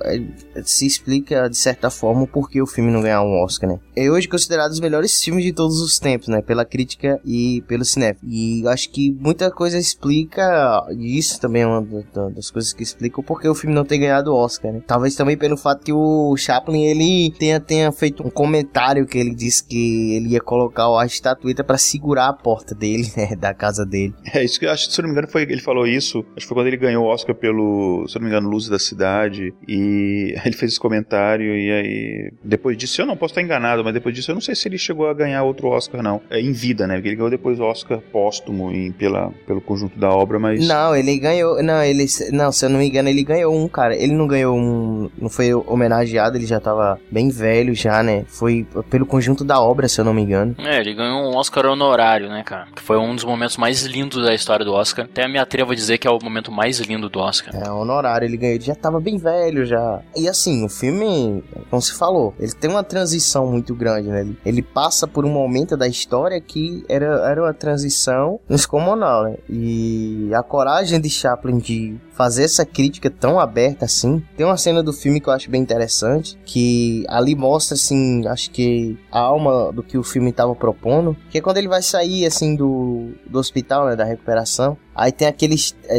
[0.04, 0.22] é,
[0.64, 3.80] se explica de certa forma por que o filme não ganhar um Oscar, né?
[3.96, 6.40] É hoje considerado os melhores filmes de todos os tempos, né?
[6.40, 8.16] Pela crítica e pelo cinema.
[8.22, 11.84] E acho que muita coisa explica isso também é uma
[12.30, 14.80] das coisas que explicam porque o filme não ter ganhado o Oscar, né?
[14.86, 19.18] Talvez também também pelo fato que o Chaplin ele tenha, tenha feito um comentário que
[19.18, 23.54] ele disse que ele ia colocar a estatueta para segurar a porta dele, né, da
[23.54, 24.14] casa dele.
[24.32, 26.46] É isso que eu acho, se não me engano, foi, ele falou isso, acho que
[26.46, 29.52] foi quando ele ganhou o Oscar pelo, se eu não me engano, Luz da Cidade.
[29.66, 31.56] E ele fez esse comentário.
[31.56, 34.54] E aí, depois disso, eu não posso estar enganado, mas depois disso, eu não sei
[34.54, 36.20] se ele chegou a ganhar outro Oscar, não.
[36.30, 36.94] É, em vida, né?
[36.94, 40.66] Porque ele ganhou depois o Oscar póstumo em, pela, pelo conjunto da obra, mas.
[40.66, 41.62] Não, ele ganhou.
[41.62, 42.06] Não, ele.
[42.32, 43.96] Não, se eu não me engano, ele ganhou um, cara.
[43.96, 45.10] Ele não ganhou um.
[45.18, 48.24] Não foi homenageado, ele já tava bem velho já, né?
[48.28, 50.54] Foi pelo conjunto da obra, se eu não me engano.
[50.58, 52.68] É, ele ganhou um Oscar honorário, né, cara?
[52.74, 55.06] Que foi um dos momentos mais lindos da história do Oscar.
[55.12, 57.54] Até me atrevo a dizer que é o momento mais lindo do Oscar.
[57.54, 58.54] É, honorário, ele ganhou.
[58.54, 60.00] Ele já tava bem velho já.
[60.16, 64.22] E assim, o filme, como se falou, ele tem uma transição muito grande, né?
[64.22, 69.36] Ele, ele passa por um momento da história que era, era uma transição descomunal, né?
[69.50, 74.22] E a coragem de Chaplin de fazer essa crítica tão aberta assim.
[74.36, 78.50] Tem uma cena do filme que eu acho bem interessante, que ali mostra assim, acho
[78.50, 82.26] que a alma do que o filme estava propondo, que é quando ele vai sair
[82.26, 84.76] assim do, do hospital, né, da recuperação.
[84.94, 85.56] Aí tem aquele,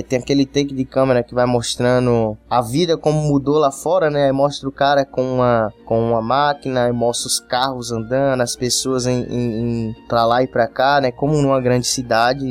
[0.08, 4.26] tem aquele take de câmera que vai mostrando a vida como mudou lá fora, né?
[4.26, 9.08] Aí mostra o cara com uma, com uma máquina, mostra os carros andando, as pessoas
[9.08, 11.12] em, em, em pra lá e pra cá, né?
[11.12, 12.46] Como numa grande cidade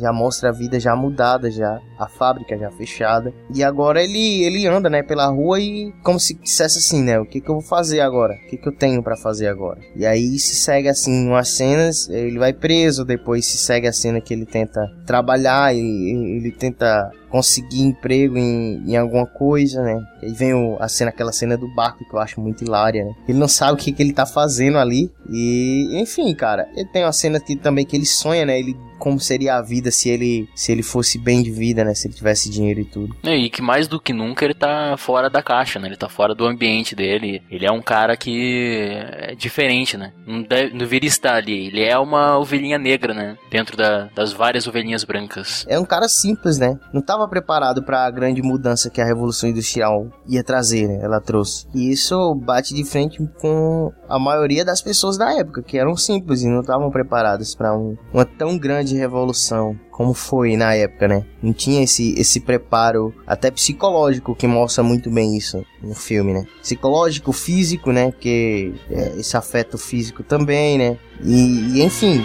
[0.00, 3.32] já mostra a vida já mudada já, a fábrica já fechada.
[3.54, 7.26] E agora ele ele anda, né, pela rua e como se dissesse assim, né, o
[7.26, 8.34] que que eu vou fazer agora?
[8.34, 9.80] O que que eu tenho para fazer agora?
[9.94, 14.20] E aí se segue assim umas cenas, ele vai preso, depois se segue a cena
[14.20, 20.02] que ele tenta trabalhar e ele tenta conseguir emprego em, em alguma coisa, né?
[20.22, 23.12] E vem o, a cena, aquela cena do barco que eu acho muito hilária, né?
[23.28, 25.10] Ele não sabe o que, que ele tá fazendo ali.
[25.30, 28.58] E, enfim, cara, ele tem uma cena que, também que ele sonha, né?
[28.58, 31.94] Ele como seria a vida se ele se ele fosse bem de vida, né?
[31.94, 33.16] Se ele tivesse dinheiro e tudo.
[33.24, 35.88] É, e que mais do que nunca ele tá fora da caixa, né?
[35.88, 37.42] Ele tá fora do ambiente dele.
[37.50, 40.12] Ele é um cara que é diferente, né?
[40.26, 41.68] Não, deve, não deveria estar ali.
[41.68, 43.36] Ele é uma ovelhinha negra, né?
[43.50, 45.64] Dentro da, das várias ovelhinhas brancas.
[45.68, 46.78] É um cara simples, né?
[46.92, 51.00] Não tava preparado para a grande mudança que a Revolução Industrial ia trazer, né?
[51.02, 51.66] Ela trouxe.
[51.74, 56.42] E isso bate de frente com a maioria das pessoas da época, que eram simples
[56.42, 61.26] e não estavam preparadas para um, uma tão grande revolução como foi na época, né?
[61.42, 66.46] Não tinha esse, esse preparo até psicológico que mostra muito bem isso no filme, né?
[66.62, 68.12] Psicológico, físico, né?
[68.18, 70.98] Que é, esse afeto físico também, né?
[71.22, 72.24] E, e enfim.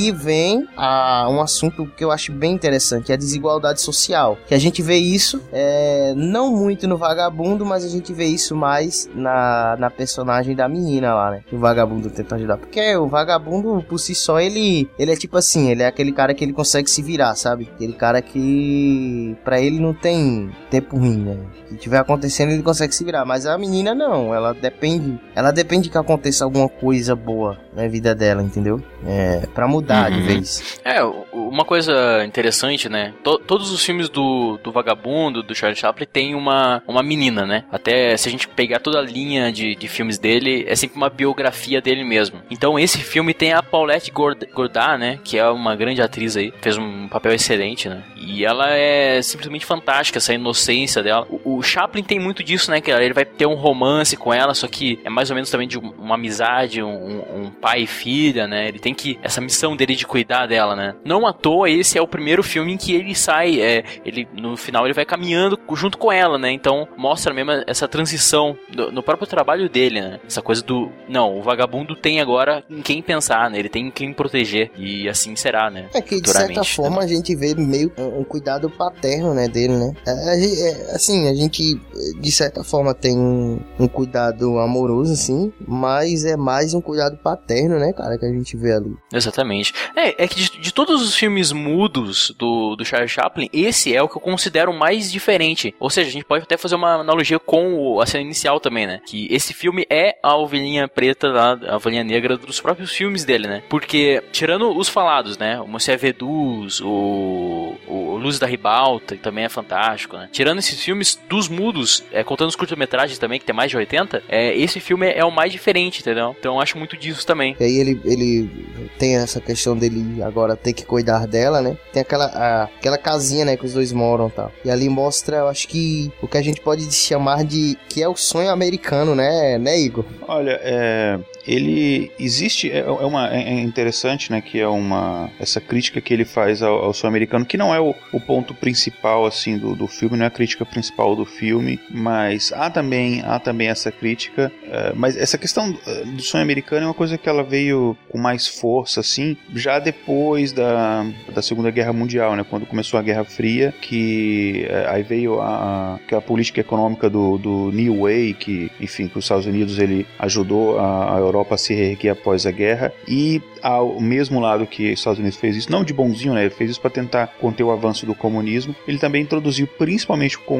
[0.00, 4.38] aí vem a, um assunto que eu acho bem interessante, é a desigualdade social.
[4.46, 8.56] Que a gente vê isso é, não muito no vagabundo, mas a gente vê isso
[8.56, 11.42] mais na, na personagem da menina lá, né?
[11.52, 12.56] O vagabundo tenta ajudar.
[12.56, 16.32] Porque o vagabundo, por si só, ele, ele é tipo assim, ele é aquele cara
[16.32, 17.68] que ele consegue se virar, sabe?
[17.74, 21.36] Aquele cara que para ele não tem tempo ruim, né?
[21.66, 23.24] O que tiver acontecendo, ele consegue se virar.
[23.24, 25.20] Mas a menina não, ela depende.
[25.34, 28.82] Ela depende que aconteça alguma coisa boa na vida dela, entendeu?
[29.06, 30.10] É, pra mudar uhum.
[30.10, 30.80] de vez.
[30.84, 33.12] É, uma coisa interessante, né?
[33.24, 37.64] T todos os filmes do, do Vagabundo, do Charlie Chaplin, tem uma, uma menina, né?
[37.70, 41.08] Até se a gente pegar toda a linha de, de filmes dele, é sempre uma
[41.08, 42.40] biografia dele mesmo.
[42.50, 45.18] Então esse filme tem a Paulette Goddard, né?
[45.24, 48.02] Que é uma grande atriz aí, fez um papel excelente, né?
[48.16, 51.26] E ela é simplesmente fantástica, essa inocência dela.
[51.28, 52.80] O, o Chaplin tem muito disso, né?
[52.80, 55.68] Que ele vai ter um romance com ela, só que é mais ou menos também
[55.68, 58.68] de uma amizade, um, um pai e filha, né?
[58.68, 59.18] Ele tem que.
[59.22, 60.94] Essa missão dele de cuidar dela, né?
[61.04, 63.60] Não à toa, esse é o primeiro filme em que ele sai.
[63.60, 66.50] É, ele, no final ele vai caminhando junto com ela, né?
[66.50, 70.20] Então mostra mesmo essa transição do, no próprio trabalho dele, né?
[70.26, 70.90] Essa coisa do.
[71.08, 73.58] Não, o vagabundo tem agora em quem pensar, né?
[73.58, 74.70] Ele tem em quem proteger.
[74.76, 75.86] E assim será, né?
[75.94, 77.04] É que de certa forma né?
[77.04, 79.48] a gente vê meio um cuidado paterno, né?
[79.48, 79.92] Dele, né?
[80.06, 86.36] É, é, assim, a gente de certa forma tem um, cuidado amoroso, assim, mas é
[86.36, 88.96] mais um cuidado paterno, né, cara, que a gente vê ali.
[89.12, 89.72] Exatamente.
[89.96, 94.02] É, é que de, de, todos os filmes mudos do, do Charles Chaplin, esse é
[94.02, 95.74] o que eu considero mais diferente.
[95.78, 99.00] Ou seja, a gente pode até fazer uma analogia com a cena inicial também, né?
[99.06, 101.28] Que esse filme é a ovelhinha preta,
[101.68, 103.62] a ovelhinha negra dos próprios filmes dele, né?
[103.68, 105.60] Porque, tirando os falados, né?
[105.60, 110.28] O Monsieur Veduz, o, o Luz da Ribalta, que também é fantástico, né?
[110.32, 114.24] Tirando esses filmes, dos mudos, é, contando os curta-metragens também, que tem mais de 80,
[114.28, 116.34] é, esse filme é o mais diferente, entendeu?
[116.36, 117.56] Então eu acho muito disso também.
[117.60, 118.50] E aí ele, ele
[118.98, 121.78] tem essa questão dele agora ter que cuidar dela, né?
[121.92, 124.52] Tem aquela, a, aquela casinha, né, que os dois moram e tal.
[124.64, 128.08] E ali mostra, eu acho que o que a gente pode chamar de que é
[128.08, 130.04] o sonho americano, né, né, Igor?
[130.26, 136.00] Olha, é, ele existe é, é uma é interessante né que é uma essa crítica
[136.00, 139.74] que ele faz ao, ao sul-americano que não é o, o, ponto principal assim do,
[139.74, 143.90] do filme não é a crítica principal do filme mas há também há também essa
[143.90, 147.96] crítica é, mas essa questão é, do sonho americano é uma coisa que ela veio
[148.08, 153.02] com mais força assim já depois da, da segunda guerra mundial né quando começou a
[153.02, 158.70] guerra fria que é, aí veio a, a política econômica do, do New Way que
[158.80, 162.50] enfim que os Estados Unidos ele ajudou a, a Europa a se reerguer após a
[162.50, 166.42] guerra e ao mesmo lado que os Estados Unidos fez isso, não de bonzinho, né?
[166.42, 168.74] Ele fez isso para tentar conter o avanço do comunismo.
[168.86, 170.58] Ele também introduziu, principalmente com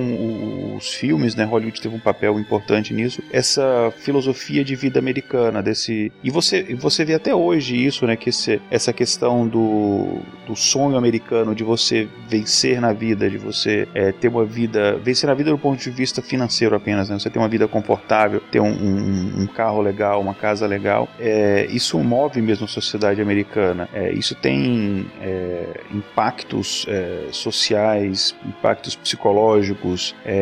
[0.76, 1.44] os filmes, né?
[1.44, 3.22] Hollywood teve um papel importante nisso.
[3.32, 8.16] Essa filosofia de vida americana, desse e você você vê até hoje isso, né?
[8.16, 13.86] Que esse, essa questão do, do sonho americano de você vencer na vida, de você
[13.94, 17.18] é, ter uma vida vencer na vida do ponto de vista financeiro apenas, né?
[17.18, 21.09] Você ter uma vida confortável, ter um, um, um carro legal, uma casa legal.
[21.18, 23.88] É, isso move mesmo a sociedade americana.
[23.92, 30.39] É, isso tem é, impactos é, sociais, impactos psicológicos é,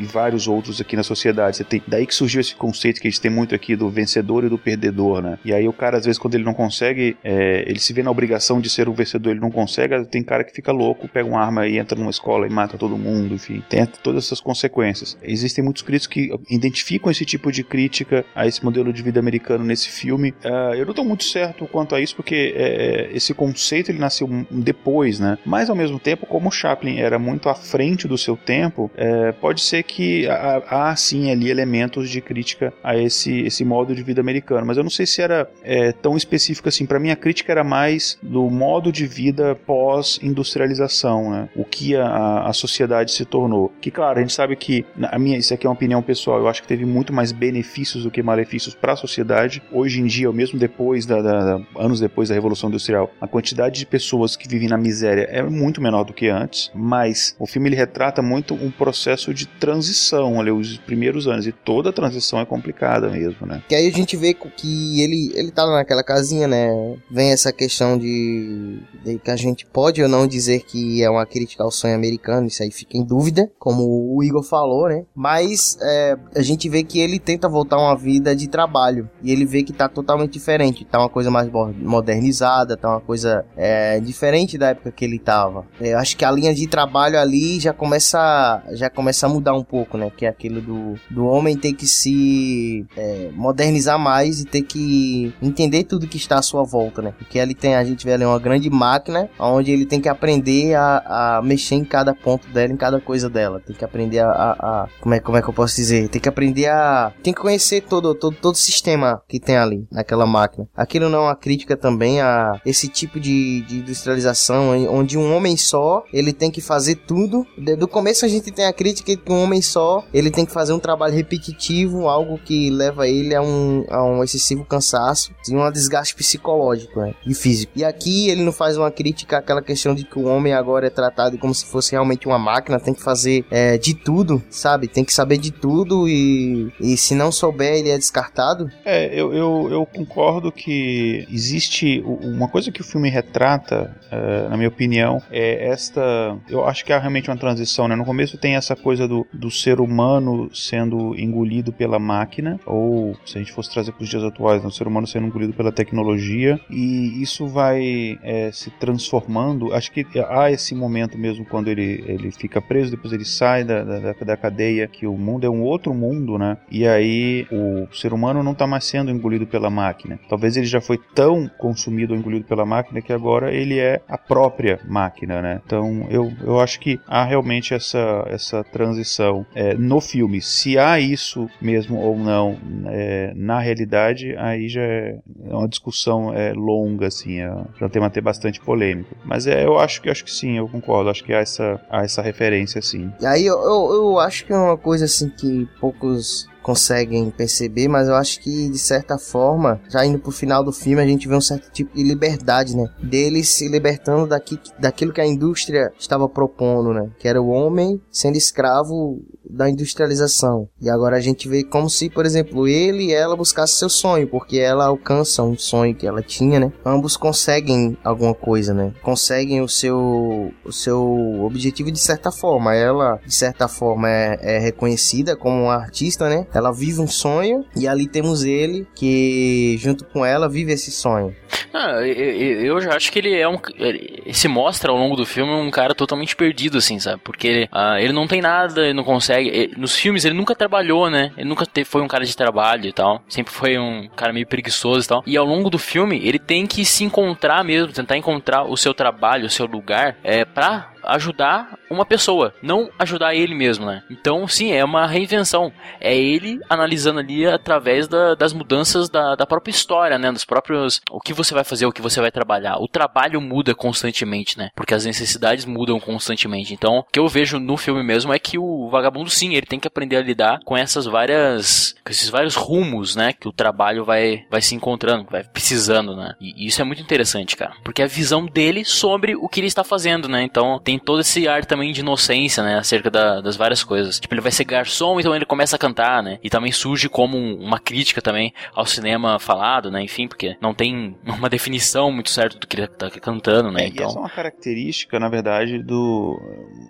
[0.00, 1.56] e vários outros aqui na sociedade.
[1.56, 4.44] Você tem, daí que surgiu esse conceito que a gente tem muito aqui do vencedor
[4.44, 5.38] e do perdedor, né?
[5.44, 8.10] E aí o cara, às vezes, quando ele não consegue, é, ele se vê na
[8.10, 11.40] obrigação de ser o vencedor, ele não consegue, tem cara que fica louco, pega uma
[11.40, 13.62] arma e entra numa escola e mata todo mundo, enfim.
[13.68, 15.16] Tem todas essas consequências.
[15.22, 19.64] Existem muitos críticos que identificam esse tipo de crítica a esse modelo de vida americano
[19.64, 20.30] nesse filme.
[20.44, 24.28] Uh, eu não estou muito certo quanto a isso, porque é, esse conceito ele nasceu
[24.50, 25.38] depois, né?
[25.44, 29.17] Mas ao mesmo tempo, como o Chaplin era muito à frente do seu tempo, é,
[29.32, 34.02] pode ser que há, há, sim ali elementos de crítica a esse, esse modo de
[34.02, 34.66] vida americano.
[34.66, 36.86] Mas eu não sei se era é, tão específico assim.
[36.86, 41.48] Para mim, a crítica era mais do modo de vida pós-industrialização, né?
[41.54, 43.72] O que a, a sociedade se tornou.
[43.80, 46.48] Que, claro, a gente sabe que, a minha, isso aqui é uma opinião pessoal, eu
[46.48, 49.62] acho que teve muito mais benefícios do que malefícios para a sociedade.
[49.72, 53.26] Hoje em dia, ou mesmo depois da, da, da, anos depois da Revolução Industrial, a
[53.26, 57.46] quantidade de pessoas que vivem na miséria é muito menor do que antes, mas o
[57.46, 61.92] filme ele retrata muito um processo de transição, ali, os primeiros anos, e toda a
[61.92, 63.62] transição é complicada mesmo, né?
[63.68, 66.68] Que aí a gente vê que ele, ele tá naquela casinha, né?
[67.10, 71.26] Vem essa questão de, de que a gente pode ou não dizer que é uma
[71.26, 75.04] crítica ao sonho americano, isso aí fica em dúvida, como o Igor falou, né?
[75.14, 79.32] Mas é, a gente vê que ele tenta voltar a uma vida de trabalho, e
[79.32, 84.00] ele vê que tá totalmente diferente, tá uma coisa mais modernizada, tá uma coisa é,
[84.00, 85.66] diferente da época que ele tava.
[85.80, 89.54] É, eu acho que a linha de trabalho ali já começa, já começa a mudar
[89.54, 90.10] um pouco, né?
[90.16, 95.32] Que é aquilo do, do homem ter que se é, modernizar mais e ter que
[95.40, 97.14] entender tudo que está à sua volta, né?
[97.16, 100.74] Porque ali tem, a gente vê ali uma grande máquina, onde ele tem que aprender
[100.74, 103.62] a, a mexer em cada ponto dela, em cada coisa dela.
[103.64, 106.08] Tem que aprender a, a, a, como, é, como é que eu posso dizer?
[106.08, 107.12] Tem que aprender a...
[107.22, 110.66] Tem que conhecer todo, todo, todo o sistema que tem ali, naquela máquina.
[110.76, 115.56] Aquilo não é uma crítica também a esse tipo de, de industrialização, onde um homem
[115.56, 117.46] só, ele tem que fazer tudo.
[117.78, 120.72] Do começo a gente tem a crítica que um homem só, ele tem que fazer
[120.72, 125.70] um trabalho repetitivo, algo que leva ele a um, a um excessivo cansaço e um
[125.70, 127.72] desgaste psicológico né, e físico.
[127.74, 130.90] E aqui ele não faz uma crítica àquela questão de que o homem agora é
[130.90, 134.88] tratado como se fosse realmente uma máquina, tem que fazer é, de tudo, sabe?
[134.88, 138.70] Tem que saber de tudo e, e se não souber, ele é descartado.
[138.84, 144.56] É, eu, eu, eu concordo que existe uma coisa que o filme retrata, uh, na
[144.56, 146.36] minha opinião, é esta.
[146.48, 147.96] Eu acho que há realmente uma transição, né?
[147.96, 153.36] No começo tem essa coisa do, do ser humano sendo engolido pela máquina, ou se
[153.36, 154.68] a gente fosse trazer para os dias atuais, né?
[154.68, 159.72] o ser humano sendo engolido pela tecnologia, e isso vai é, se transformando.
[159.74, 163.82] Acho que há esse momento mesmo quando ele, ele fica preso, depois ele sai da,
[163.82, 166.56] da, da cadeia, que o mundo é um outro mundo, né?
[166.70, 170.18] E aí o ser humano não está mais sendo engolido pela máquina.
[170.28, 174.18] Talvez ele já foi tão consumido ou engolido pela máquina que agora ele é a
[174.18, 175.60] própria máquina, né?
[175.64, 180.40] Então eu, eu acho que há realmente essa, essa transição é, no filme.
[180.40, 182.56] Se há isso mesmo ou não
[182.86, 185.18] é, na realidade, aí já é
[185.50, 189.14] uma discussão é, longa, assim, é, já um tema até bastante polêmico.
[189.24, 191.10] Mas é, eu acho que acho que sim, eu concordo.
[191.10, 193.12] Acho que há essa, há essa referência, sim.
[193.20, 197.88] E aí eu, eu, eu acho que é uma coisa assim que poucos conseguem perceber,
[197.88, 201.26] mas eu acho que de certa forma, já indo pro final do filme, a gente
[201.26, 202.90] vê um certo tipo de liberdade, né?
[203.02, 207.08] Deles se libertando daqui, daquilo que a indústria estava propondo, né?
[207.18, 210.68] Que era o homem sendo escravo da industrialização.
[210.80, 214.28] E agora a gente vê como se, por exemplo, ele e ela buscassem seu sonho,
[214.28, 216.72] porque ela alcança um sonho que ela tinha, né?
[216.84, 218.92] Ambos conseguem alguma coisa, né?
[219.02, 222.74] Conseguem o seu, o seu objetivo de certa forma.
[222.74, 226.46] Ela, de certa forma, é, é reconhecida como uma artista, né?
[226.58, 231.34] Ela vive um sonho e ali temos ele que, junto com ela, vive esse sonho.
[231.72, 233.58] Ah, eu, já acho que ele é um.
[233.76, 237.20] Ele se mostra ao longo do filme um cara totalmente perdido, assim, sabe?
[237.22, 239.48] Porque ele, ah, ele não tem nada, ele não consegue.
[239.48, 241.30] Ele, nos filmes ele nunca trabalhou, né?
[241.36, 243.22] Ele nunca foi um cara de trabalho e tal.
[243.28, 245.22] Sempre foi um cara meio preguiçoso e tal.
[245.26, 248.94] E ao longo do filme ele tem que se encontrar mesmo, tentar encontrar o seu
[248.94, 254.02] trabalho, o seu lugar, é, pra ajudar uma pessoa, não ajudar ele mesmo, né?
[254.10, 255.72] Então, sim, é uma reinvenção.
[256.00, 260.30] É ele analisando ali através da, das mudanças da, da própria história, né?
[260.30, 261.00] Dos próprios.
[261.10, 262.76] O que você vai fazer, o que você vai trabalhar.
[262.78, 264.70] O trabalho muda constantemente, né?
[264.74, 266.74] Porque as necessidades mudam constantemente.
[266.74, 269.80] Então, o que eu vejo no filme mesmo é que o vagabundo, sim, ele tem
[269.80, 271.94] que aprender a lidar com essas várias.
[272.04, 273.32] com esses vários rumos, né?
[273.32, 276.34] Que o trabalho vai, vai se encontrando, vai precisando, né?
[276.40, 277.72] E isso é muito interessante, cara.
[277.82, 280.42] Porque a visão dele sobre o que ele está fazendo, né?
[280.42, 282.78] Então, tem todo esse ar também de inocência, né?
[282.78, 284.18] Acerca da, das várias coisas.
[284.18, 286.38] Tipo, ele vai ser garçom, então ele começa a cantar, né?
[286.42, 290.02] E também surge como uma crítica também ao cinema falado, né?
[290.02, 293.84] Enfim, porque não tem uma definição muito certa do que ele tá cantando, né?
[293.84, 294.06] É, então...
[294.06, 296.38] E essa é uma característica, na verdade, do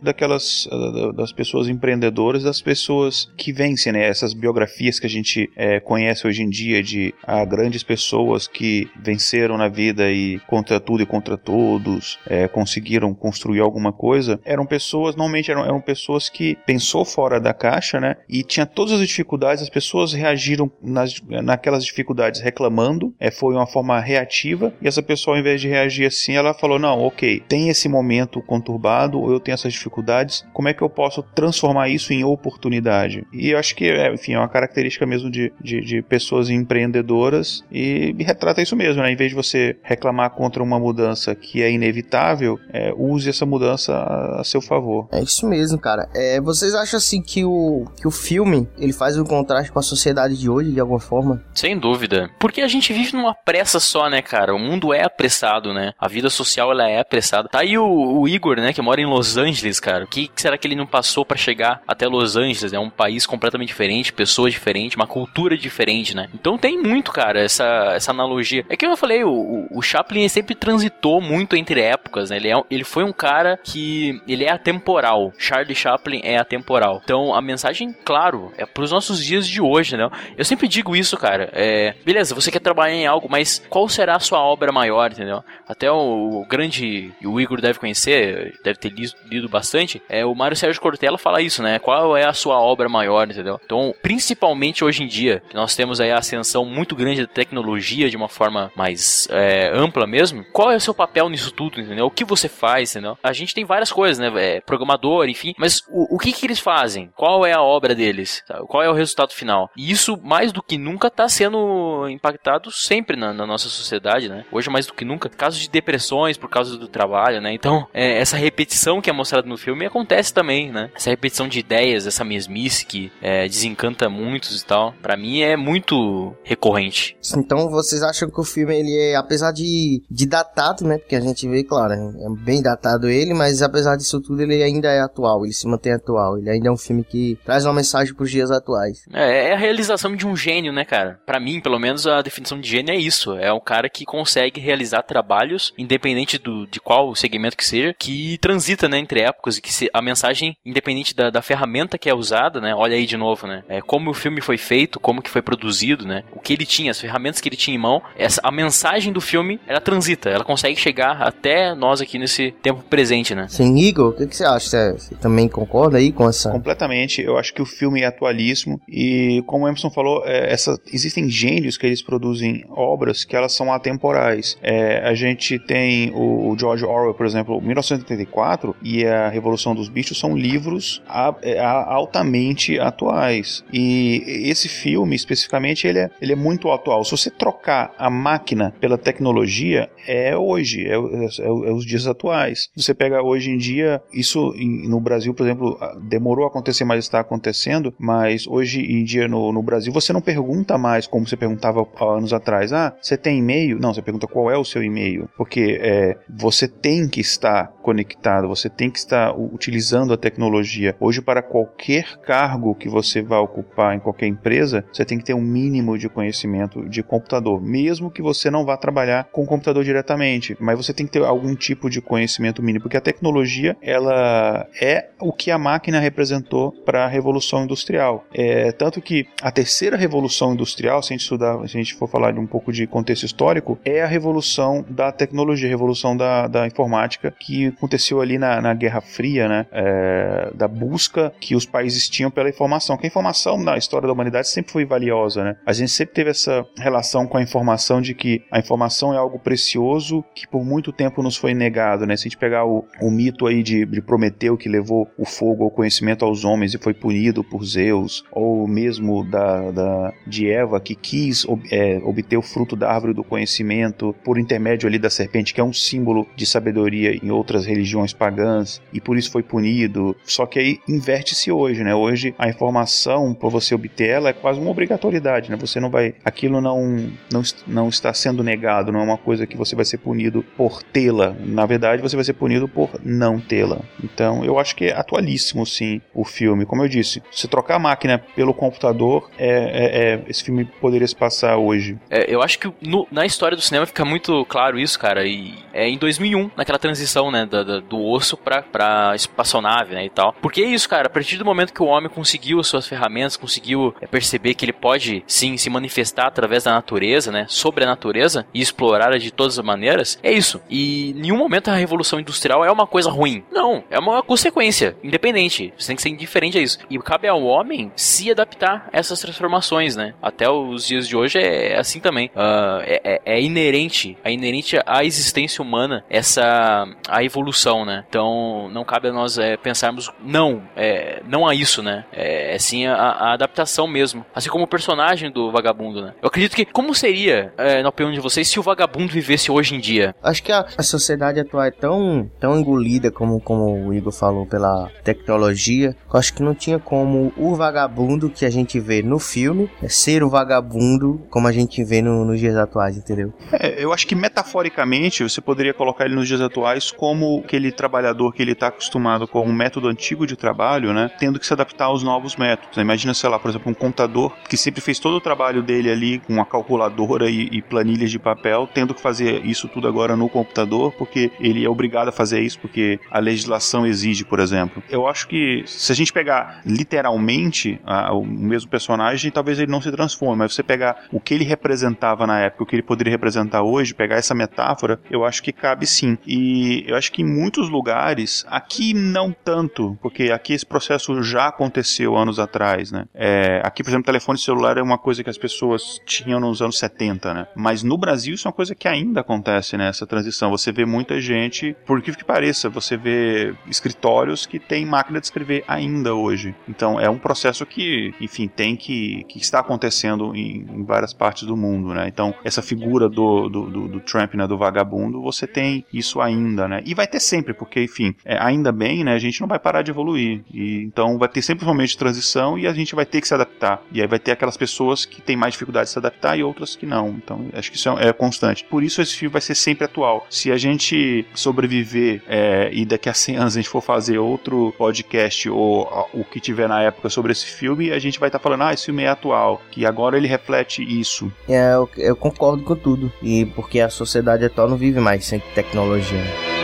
[0.02, 0.68] daquelas
[1.16, 4.06] das pessoas empreendedoras, das pessoas que vencem, né?
[4.06, 8.88] Essas biografias que a gente é, conhece hoje em dia de ah, grandes pessoas que
[8.96, 14.66] venceram na vida e contra tudo e contra todos, é, conseguiram construir alguma coisa, eram
[14.66, 18.16] pessoas, normalmente eram, eram pessoas que pensou fora da caixa, né?
[18.28, 23.66] E tinha todas as dificuldades, as pessoas reagiram nas, naquelas dificuldades reclamando, é, foi uma
[23.66, 27.68] forma reativa, e essa pessoa, ao invés de reagir assim, ela falou: não, ok, tem
[27.68, 32.12] esse momento conturbado, ou eu tenho essas dificuldades, como é que eu posso transformar isso
[32.12, 33.24] em oportunidade?
[33.32, 37.64] E eu acho que, é, enfim, é uma característica mesmo de, de, de pessoas empreendedoras
[37.70, 39.12] e, e, retrata isso mesmo, né?
[39.12, 43.77] Em vez de você reclamar contra uma mudança que é inevitável, é, use essa mudança
[43.88, 45.08] a, a, seu favor.
[45.12, 46.08] É isso mesmo, cara.
[46.14, 49.82] É, vocês acham assim que o, que o filme ele faz um contraste com a
[49.82, 51.42] sociedade de hoje, de alguma forma?
[51.54, 52.30] Sem dúvida.
[52.38, 54.54] Porque a gente vive numa pressa só, né, cara?
[54.54, 55.92] O mundo é apressado, né?
[55.98, 57.48] A vida social ela é apressada.
[57.48, 60.04] Tá aí o, o Igor, né, que mora em Los Angeles, cara.
[60.04, 62.72] O que será que ele não passou para chegar até Los Angeles?
[62.72, 66.28] É um país completamente diferente, pessoas diferentes, uma cultura diferente, né?
[66.34, 68.64] Então tem muito, cara, essa, essa analogia.
[68.68, 72.36] É que eu falei, o, o Chaplin sempre transitou muito entre épocas, né?
[72.36, 75.32] Ele, é, ele foi um cara que ele é atemporal.
[75.38, 77.00] Charlie Chaplin é atemporal.
[77.04, 80.08] Então a mensagem, claro, é pros nossos dias de hoje, né?
[80.36, 81.50] Eu sempre digo isso, cara.
[81.52, 85.44] É, beleza, você quer trabalhar em algo, mas qual será a sua obra maior, entendeu?
[85.66, 90.34] Até o, o grande, o Igor deve conhecer, deve ter lido, lido bastante, é o
[90.34, 91.78] Mário Sérgio Cortella fala isso, né?
[91.78, 93.60] Qual é a sua obra maior, entendeu?
[93.64, 98.08] Então, principalmente hoje em dia, que nós temos aí a ascensão muito grande da tecnologia
[98.08, 102.06] de uma forma mais é, ampla mesmo, qual é o seu papel nisso tudo, entendeu?
[102.06, 103.18] O que você faz, entendeu?
[103.22, 104.30] A gente tem várias coisas, né?
[104.36, 107.10] É, programador, enfim, mas o, o que que eles fazem?
[107.16, 108.44] Qual é a obra deles?
[108.68, 109.68] Qual é o resultado final?
[109.76, 114.44] E isso, mais do que nunca, está sendo impactado sempre na, na, nossa sociedade, né?
[114.52, 117.52] Hoje, mais do que nunca, casos de depressões por causa do trabalho, né?
[117.52, 120.90] Então, é, essa repetição que é mostrada no filme acontece também, né?
[120.94, 125.56] Essa repetição de ideias, essa mesmice que é, desencanta muitos e tal, para mim é
[125.56, 127.16] muito recorrente.
[127.36, 130.98] Então, vocês acham que o filme, ele é, apesar de, de datado, né?
[130.98, 134.88] Porque a gente vê, claro, é bem datado ele, mas apesar disso tudo, ele ainda
[134.88, 136.38] é atual, ele se mantém atual.
[136.38, 139.04] Ele ainda é um filme que traz uma mensagem pros dias atuais.
[139.12, 141.20] É, é a realização de um gênio, né, cara?
[141.26, 143.34] Para mim, pelo menos, a definição de gênio é isso.
[143.36, 148.38] É um cara que consegue realizar trabalhos, independente do, de qual segmento que seja, que
[148.38, 152.14] transita, né, entre épocas e que se, a mensagem, independente da, da ferramenta que é
[152.14, 152.74] usada, né?
[152.74, 153.62] Olha aí de novo, né?
[153.68, 156.24] É, como o filme foi feito, como que foi produzido, né?
[156.32, 159.20] O que ele tinha, as ferramentas que ele tinha em mão, essa, a mensagem do
[159.20, 163.37] filme, ela transita, ela consegue chegar até nós aqui nesse tempo presente, né?
[163.48, 164.68] Sim, Igor, o que, que você acha?
[164.68, 166.50] Você, você também concorda aí com essa?
[166.50, 167.22] Completamente.
[167.22, 171.28] Eu acho que o filme é atualíssimo e, como o Emerson falou, é, essa, existem
[171.28, 174.56] gênios que eles produzem obras que elas são atemporais.
[174.62, 179.88] É, a gente tem o, o, George Orwell, por exemplo, 1984 e a Revolução dos
[179.88, 183.64] Bichos são livros a, é, a, altamente atuais.
[183.72, 187.04] E esse filme, especificamente, ele é, ele é muito atual.
[187.04, 192.68] Se você trocar a máquina pela tecnologia, é hoje, é, é, é os dias atuais.
[192.76, 197.20] Você pega hoje em dia, isso no Brasil, por exemplo, demorou a acontecer, mas está
[197.20, 201.86] acontecendo, mas hoje em dia no, no Brasil você não pergunta mais como você perguntava
[201.96, 203.78] há anos atrás, ah, você tem e-mail?
[203.78, 208.48] Não, você pergunta qual é o seu e-mail, porque é, você tem que estar conectado,
[208.48, 210.94] você tem que estar utilizando a tecnologia.
[211.00, 215.34] Hoje, para qualquer cargo que você vá ocupar em qualquer empresa, você tem que ter
[215.34, 220.56] um mínimo de conhecimento de computador, mesmo que você não vá trabalhar com computador diretamente,
[220.60, 225.08] mas você tem que ter algum tipo de conhecimento mínimo, porque a tecnologia ela é
[225.20, 228.24] o que a máquina representou para a revolução industrial.
[228.32, 232.08] É tanto que a terceira revolução industrial, se a gente estudar, se a gente for
[232.08, 236.46] falar de um pouco de contexto histórico, é a revolução da tecnologia, a revolução da,
[236.46, 239.66] da informática que aconteceu ali na, na Guerra Fria, né?
[239.72, 242.96] É, da busca que os países tinham pela informação.
[242.96, 245.56] Que a informação na história da humanidade sempre foi valiosa, né?
[245.66, 249.38] A gente sempre teve essa relação com a informação de que a informação é algo
[249.38, 252.16] precioso que por muito tempo nos foi negado, né?
[252.16, 255.64] Se a gente pegar o, o mito aí de, de Prometeu que levou o fogo
[255.64, 260.80] ao conhecimento aos homens e foi punido por Zeus, ou mesmo da, da de Eva
[260.80, 265.10] que quis ob, é, obter o fruto da árvore do conhecimento por intermédio ali da
[265.10, 269.42] serpente, que é um símbolo de sabedoria em outras religiões pagãs e por isso foi
[269.42, 270.16] punido.
[270.24, 271.94] Só que aí inverte-se hoje, né?
[271.94, 275.56] Hoje a informação para você obter ela é quase uma obrigatoriedade, né?
[275.56, 279.56] Você não vai, aquilo não não, não está sendo negado, não é uma coisa que
[279.56, 281.34] você vai ser punido por tê-la.
[281.40, 283.78] Na verdade, você vai ser punido por não tê-la.
[284.02, 286.66] Então, eu acho que é atualíssimo sim o filme.
[286.66, 291.06] Como eu disse, se trocar a máquina pelo computador, é, é, é esse filme poderia
[291.06, 291.98] se passar hoje.
[292.10, 295.26] É, eu acho que no, na história do cinema fica muito claro isso, cara.
[295.26, 300.34] E é em 2001, naquela transição, né, do osso pra, pra espaçonave, né, e tal.
[300.40, 301.06] Porque é isso, cara.
[301.06, 304.64] A partir do momento que o homem conseguiu as suas ferramentas, conseguiu é, perceber que
[304.64, 309.30] ele pode, sim, se manifestar através da natureza, né, sobre a natureza e explorar de
[309.30, 310.60] todas as maneiras, é isso.
[310.68, 313.44] E em nenhum momento a revolução industrial é uma coisa ruim.
[313.50, 315.72] Não, é uma consequência, independente.
[315.76, 316.78] Você tem que ser indiferente a isso.
[316.90, 320.14] E cabe ao homem se adaptar a essas transformações, né?
[320.20, 322.26] Até os dias de hoje é assim também.
[322.28, 328.04] Uh, é, é, é, inerente, é inerente à existência humana essa a evolução, né?
[328.08, 332.04] Então não cabe a nós é, pensarmos não, é, não a isso, né?
[332.12, 334.24] É, é sim a, a, adaptação mesmo.
[334.34, 336.14] Assim como o personagem do vagabundo, né?
[336.20, 339.74] Eu acredito que como seria, é, na opinião de vocês, se o vagabundo vivesse hoje
[339.74, 340.14] em dia?
[340.22, 344.46] Acho que a, a sociedade atual é tão, tão engolida, como, como o Igor falou,
[344.46, 349.18] pela tecnologia, eu acho que não tinha como o vagabundo que a gente vê no
[349.18, 353.32] filme é ser o vagabundo como a gente vê no, nos dias atuais, entendeu?
[353.52, 358.32] É, eu acho que metaforicamente você poderia colocar ele nos dias atuais como aquele trabalhador
[358.32, 361.86] que ele está acostumado com um método antigo de trabalho, né, tendo que se adaptar
[361.86, 362.76] aos novos métodos.
[362.76, 366.18] Imagina, sei lá, por exemplo, um contador que sempre fez todo o trabalho dele ali
[366.20, 370.28] com a calculadora e, e planilhas de papel, tendo que fazer isso tudo agora no
[370.28, 374.82] computador, porque ele é obrigado a fazer isso porque a legislação exige, por exemplo.
[374.88, 379.80] Eu acho que se a gente pegar literalmente a, o mesmo personagem, talvez ele não
[379.80, 383.10] se transforme, mas você pegar o que ele representava na época, o que ele poderia
[383.10, 386.18] representar hoje, pegar essa metáfora, eu acho que cabe sim.
[386.26, 391.48] E eu acho que em muitos lugares, aqui não tanto, porque aqui esse processo já
[391.48, 393.06] aconteceu anos atrás, né?
[393.14, 396.78] É, aqui, por exemplo, telefone celular é uma coisa que as pessoas tinham nos anos
[396.78, 397.46] 70, né?
[397.54, 399.88] Mas no Brasil isso é uma coisa que ainda acontece, né?
[399.88, 400.50] Essa transição.
[400.50, 405.26] Você vê muita gente, por que que pareça, você vê escritórios que tem máquina de
[405.26, 406.54] escrever ainda hoje.
[406.68, 411.44] Então é um processo que, enfim, tem que, que está acontecendo em, em várias partes
[411.44, 412.08] do mundo, né?
[412.08, 416.68] Então essa figura do, do, do, do Trump, né, do vagabundo, você tem isso ainda,
[416.68, 416.82] né?
[416.84, 419.14] E vai ter sempre, porque, enfim, é, ainda bem, né?
[419.14, 420.42] A gente não vai parar de evoluir.
[420.52, 423.28] E, então vai ter sempre um momento de transição e a gente vai ter que
[423.28, 423.82] se adaptar.
[423.92, 426.76] E aí vai ter aquelas pessoas que têm mais dificuldade de se adaptar e outras
[426.76, 427.10] que não.
[427.10, 428.64] Então acho que isso é, é constante.
[428.64, 430.26] Por isso esse filme vai ser sempre atual.
[430.30, 432.37] Se a gente sobreviver é,
[432.72, 436.68] e daqui a 100 anos a gente for fazer outro podcast ou o que tiver
[436.68, 439.08] na época sobre esse filme, a gente vai estar tá falando, ah, esse filme é
[439.08, 441.32] atual, que agora ele reflete isso.
[441.48, 443.12] É, eu, eu concordo com tudo.
[443.22, 446.57] E porque a sociedade atual não vive mais sem tecnologia.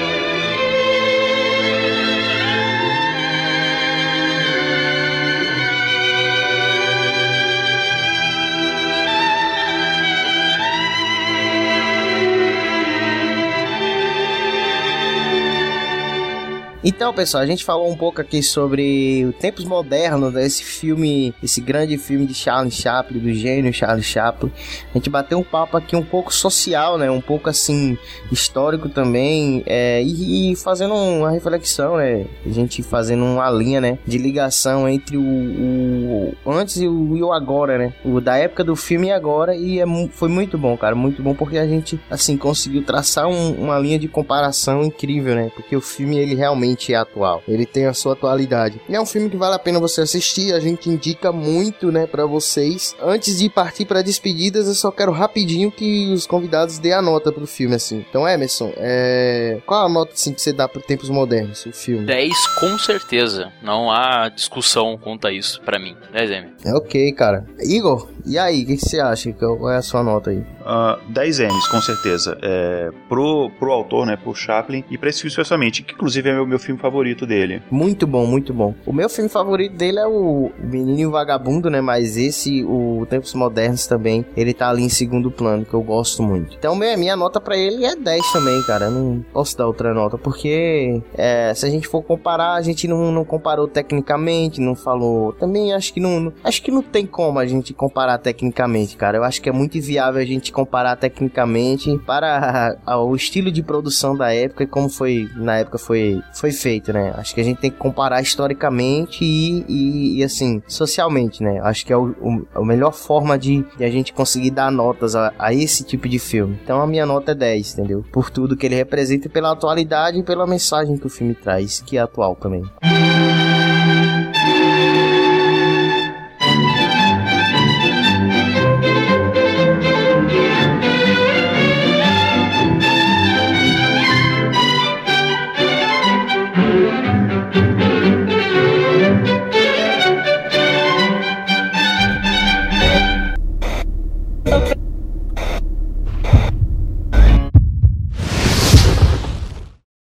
[16.85, 21.59] Então, pessoal, a gente falou um pouco aqui sobre os tempos modernos desse filme, esse
[21.59, 24.53] grande filme de Charles Chaplin, do gênio Charles Chaplin.
[24.91, 27.11] A gente bateu um papo aqui um pouco social, né?
[27.11, 27.97] Um pouco assim
[28.31, 32.27] histórico também, é, e, e, fazendo uma reflexão, né?
[32.45, 33.99] A gente fazendo uma linha, né?
[34.07, 36.05] De ligação entre o, o
[36.45, 37.95] o antes e o, e o agora, né?
[38.05, 39.57] O da época do filme e agora.
[39.57, 40.95] E é, foi muito bom, cara.
[40.95, 45.51] Muito bom porque a gente, assim, conseguiu traçar um, uma linha de comparação incrível, né?
[45.55, 47.43] Porque o filme, ele realmente é atual.
[47.47, 48.81] Ele tem a sua atualidade.
[48.89, 50.53] E é um filme que vale a pena você assistir.
[50.53, 52.95] A gente indica muito, né, para vocês.
[53.01, 57.33] Antes de partir para despedidas, eu só quero rapidinho que os convidados dê a nota
[57.33, 58.05] pro filme, assim.
[58.09, 59.61] Então, Emerson, é...
[59.67, 62.07] qual a nota, assim, que você dá pro Tempos Modernos, o filme?
[62.07, 63.53] 10 com certeza.
[63.63, 65.97] Não há discussão quanto a isso para mim.
[66.13, 66.53] 10 M.
[66.65, 67.45] É ok, cara.
[67.61, 69.33] Igor, e aí, o que, que, você acha?
[69.33, 70.39] Qual é a sua nota aí?
[70.39, 72.39] Uh, 10 M's, com certeza.
[72.43, 76.33] É, pro, pro autor, né, pro Chaplin, e pra esse filme especialmente, que inclusive é
[76.33, 77.63] o meu, meu filme favorito dele.
[77.71, 78.75] Muito bom, muito bom.
[78.87, 83.87] O meu filme favorito dele é o Menino Vagabundo, né, mas esse, o Tempos Modernos
[83.87, 86.57] também, ele tá ali em segundo plano, que eu gosto muito.
[86.57, 88.87] Então, minha, minha nota para ele é 10 também, cara.
[88.87, 92.87] Eu não posso dar outra nota, porque é, se a gente for comparar, a gente
[92.87, 95.33] não, não comparou tecnicamente, não falou.
[95.33, 99.19] Também acho que não, acho que não tem como a gente comparar comparar tecnicamente, cara.
[99.19, 104.17] Eu acho que é muito inviável a gente comparar tecnicamente para o estilo de produção
[104.17, 107.13] da época e como foi na época foi, foi feito, né?
[107.17, 111.61] Acho que a gente tem que comparar historicamente e, e, e assim, socialmente, né?
[111.63, 115.15] Acho que é o, o, a melhor forma de, de, a gente conseguir dar notas
[115.15, 116.59] a, a, esse tipo de filme.
[116.63, 118.05] Então a minha nota é 10, entendeu?
[118.13, 121.97] Por tudo que ele representa, pela atualidade e pela mensagem que o filme traz, que
[121.97, 122.63] é atual também.
[122.83, 123.34] Música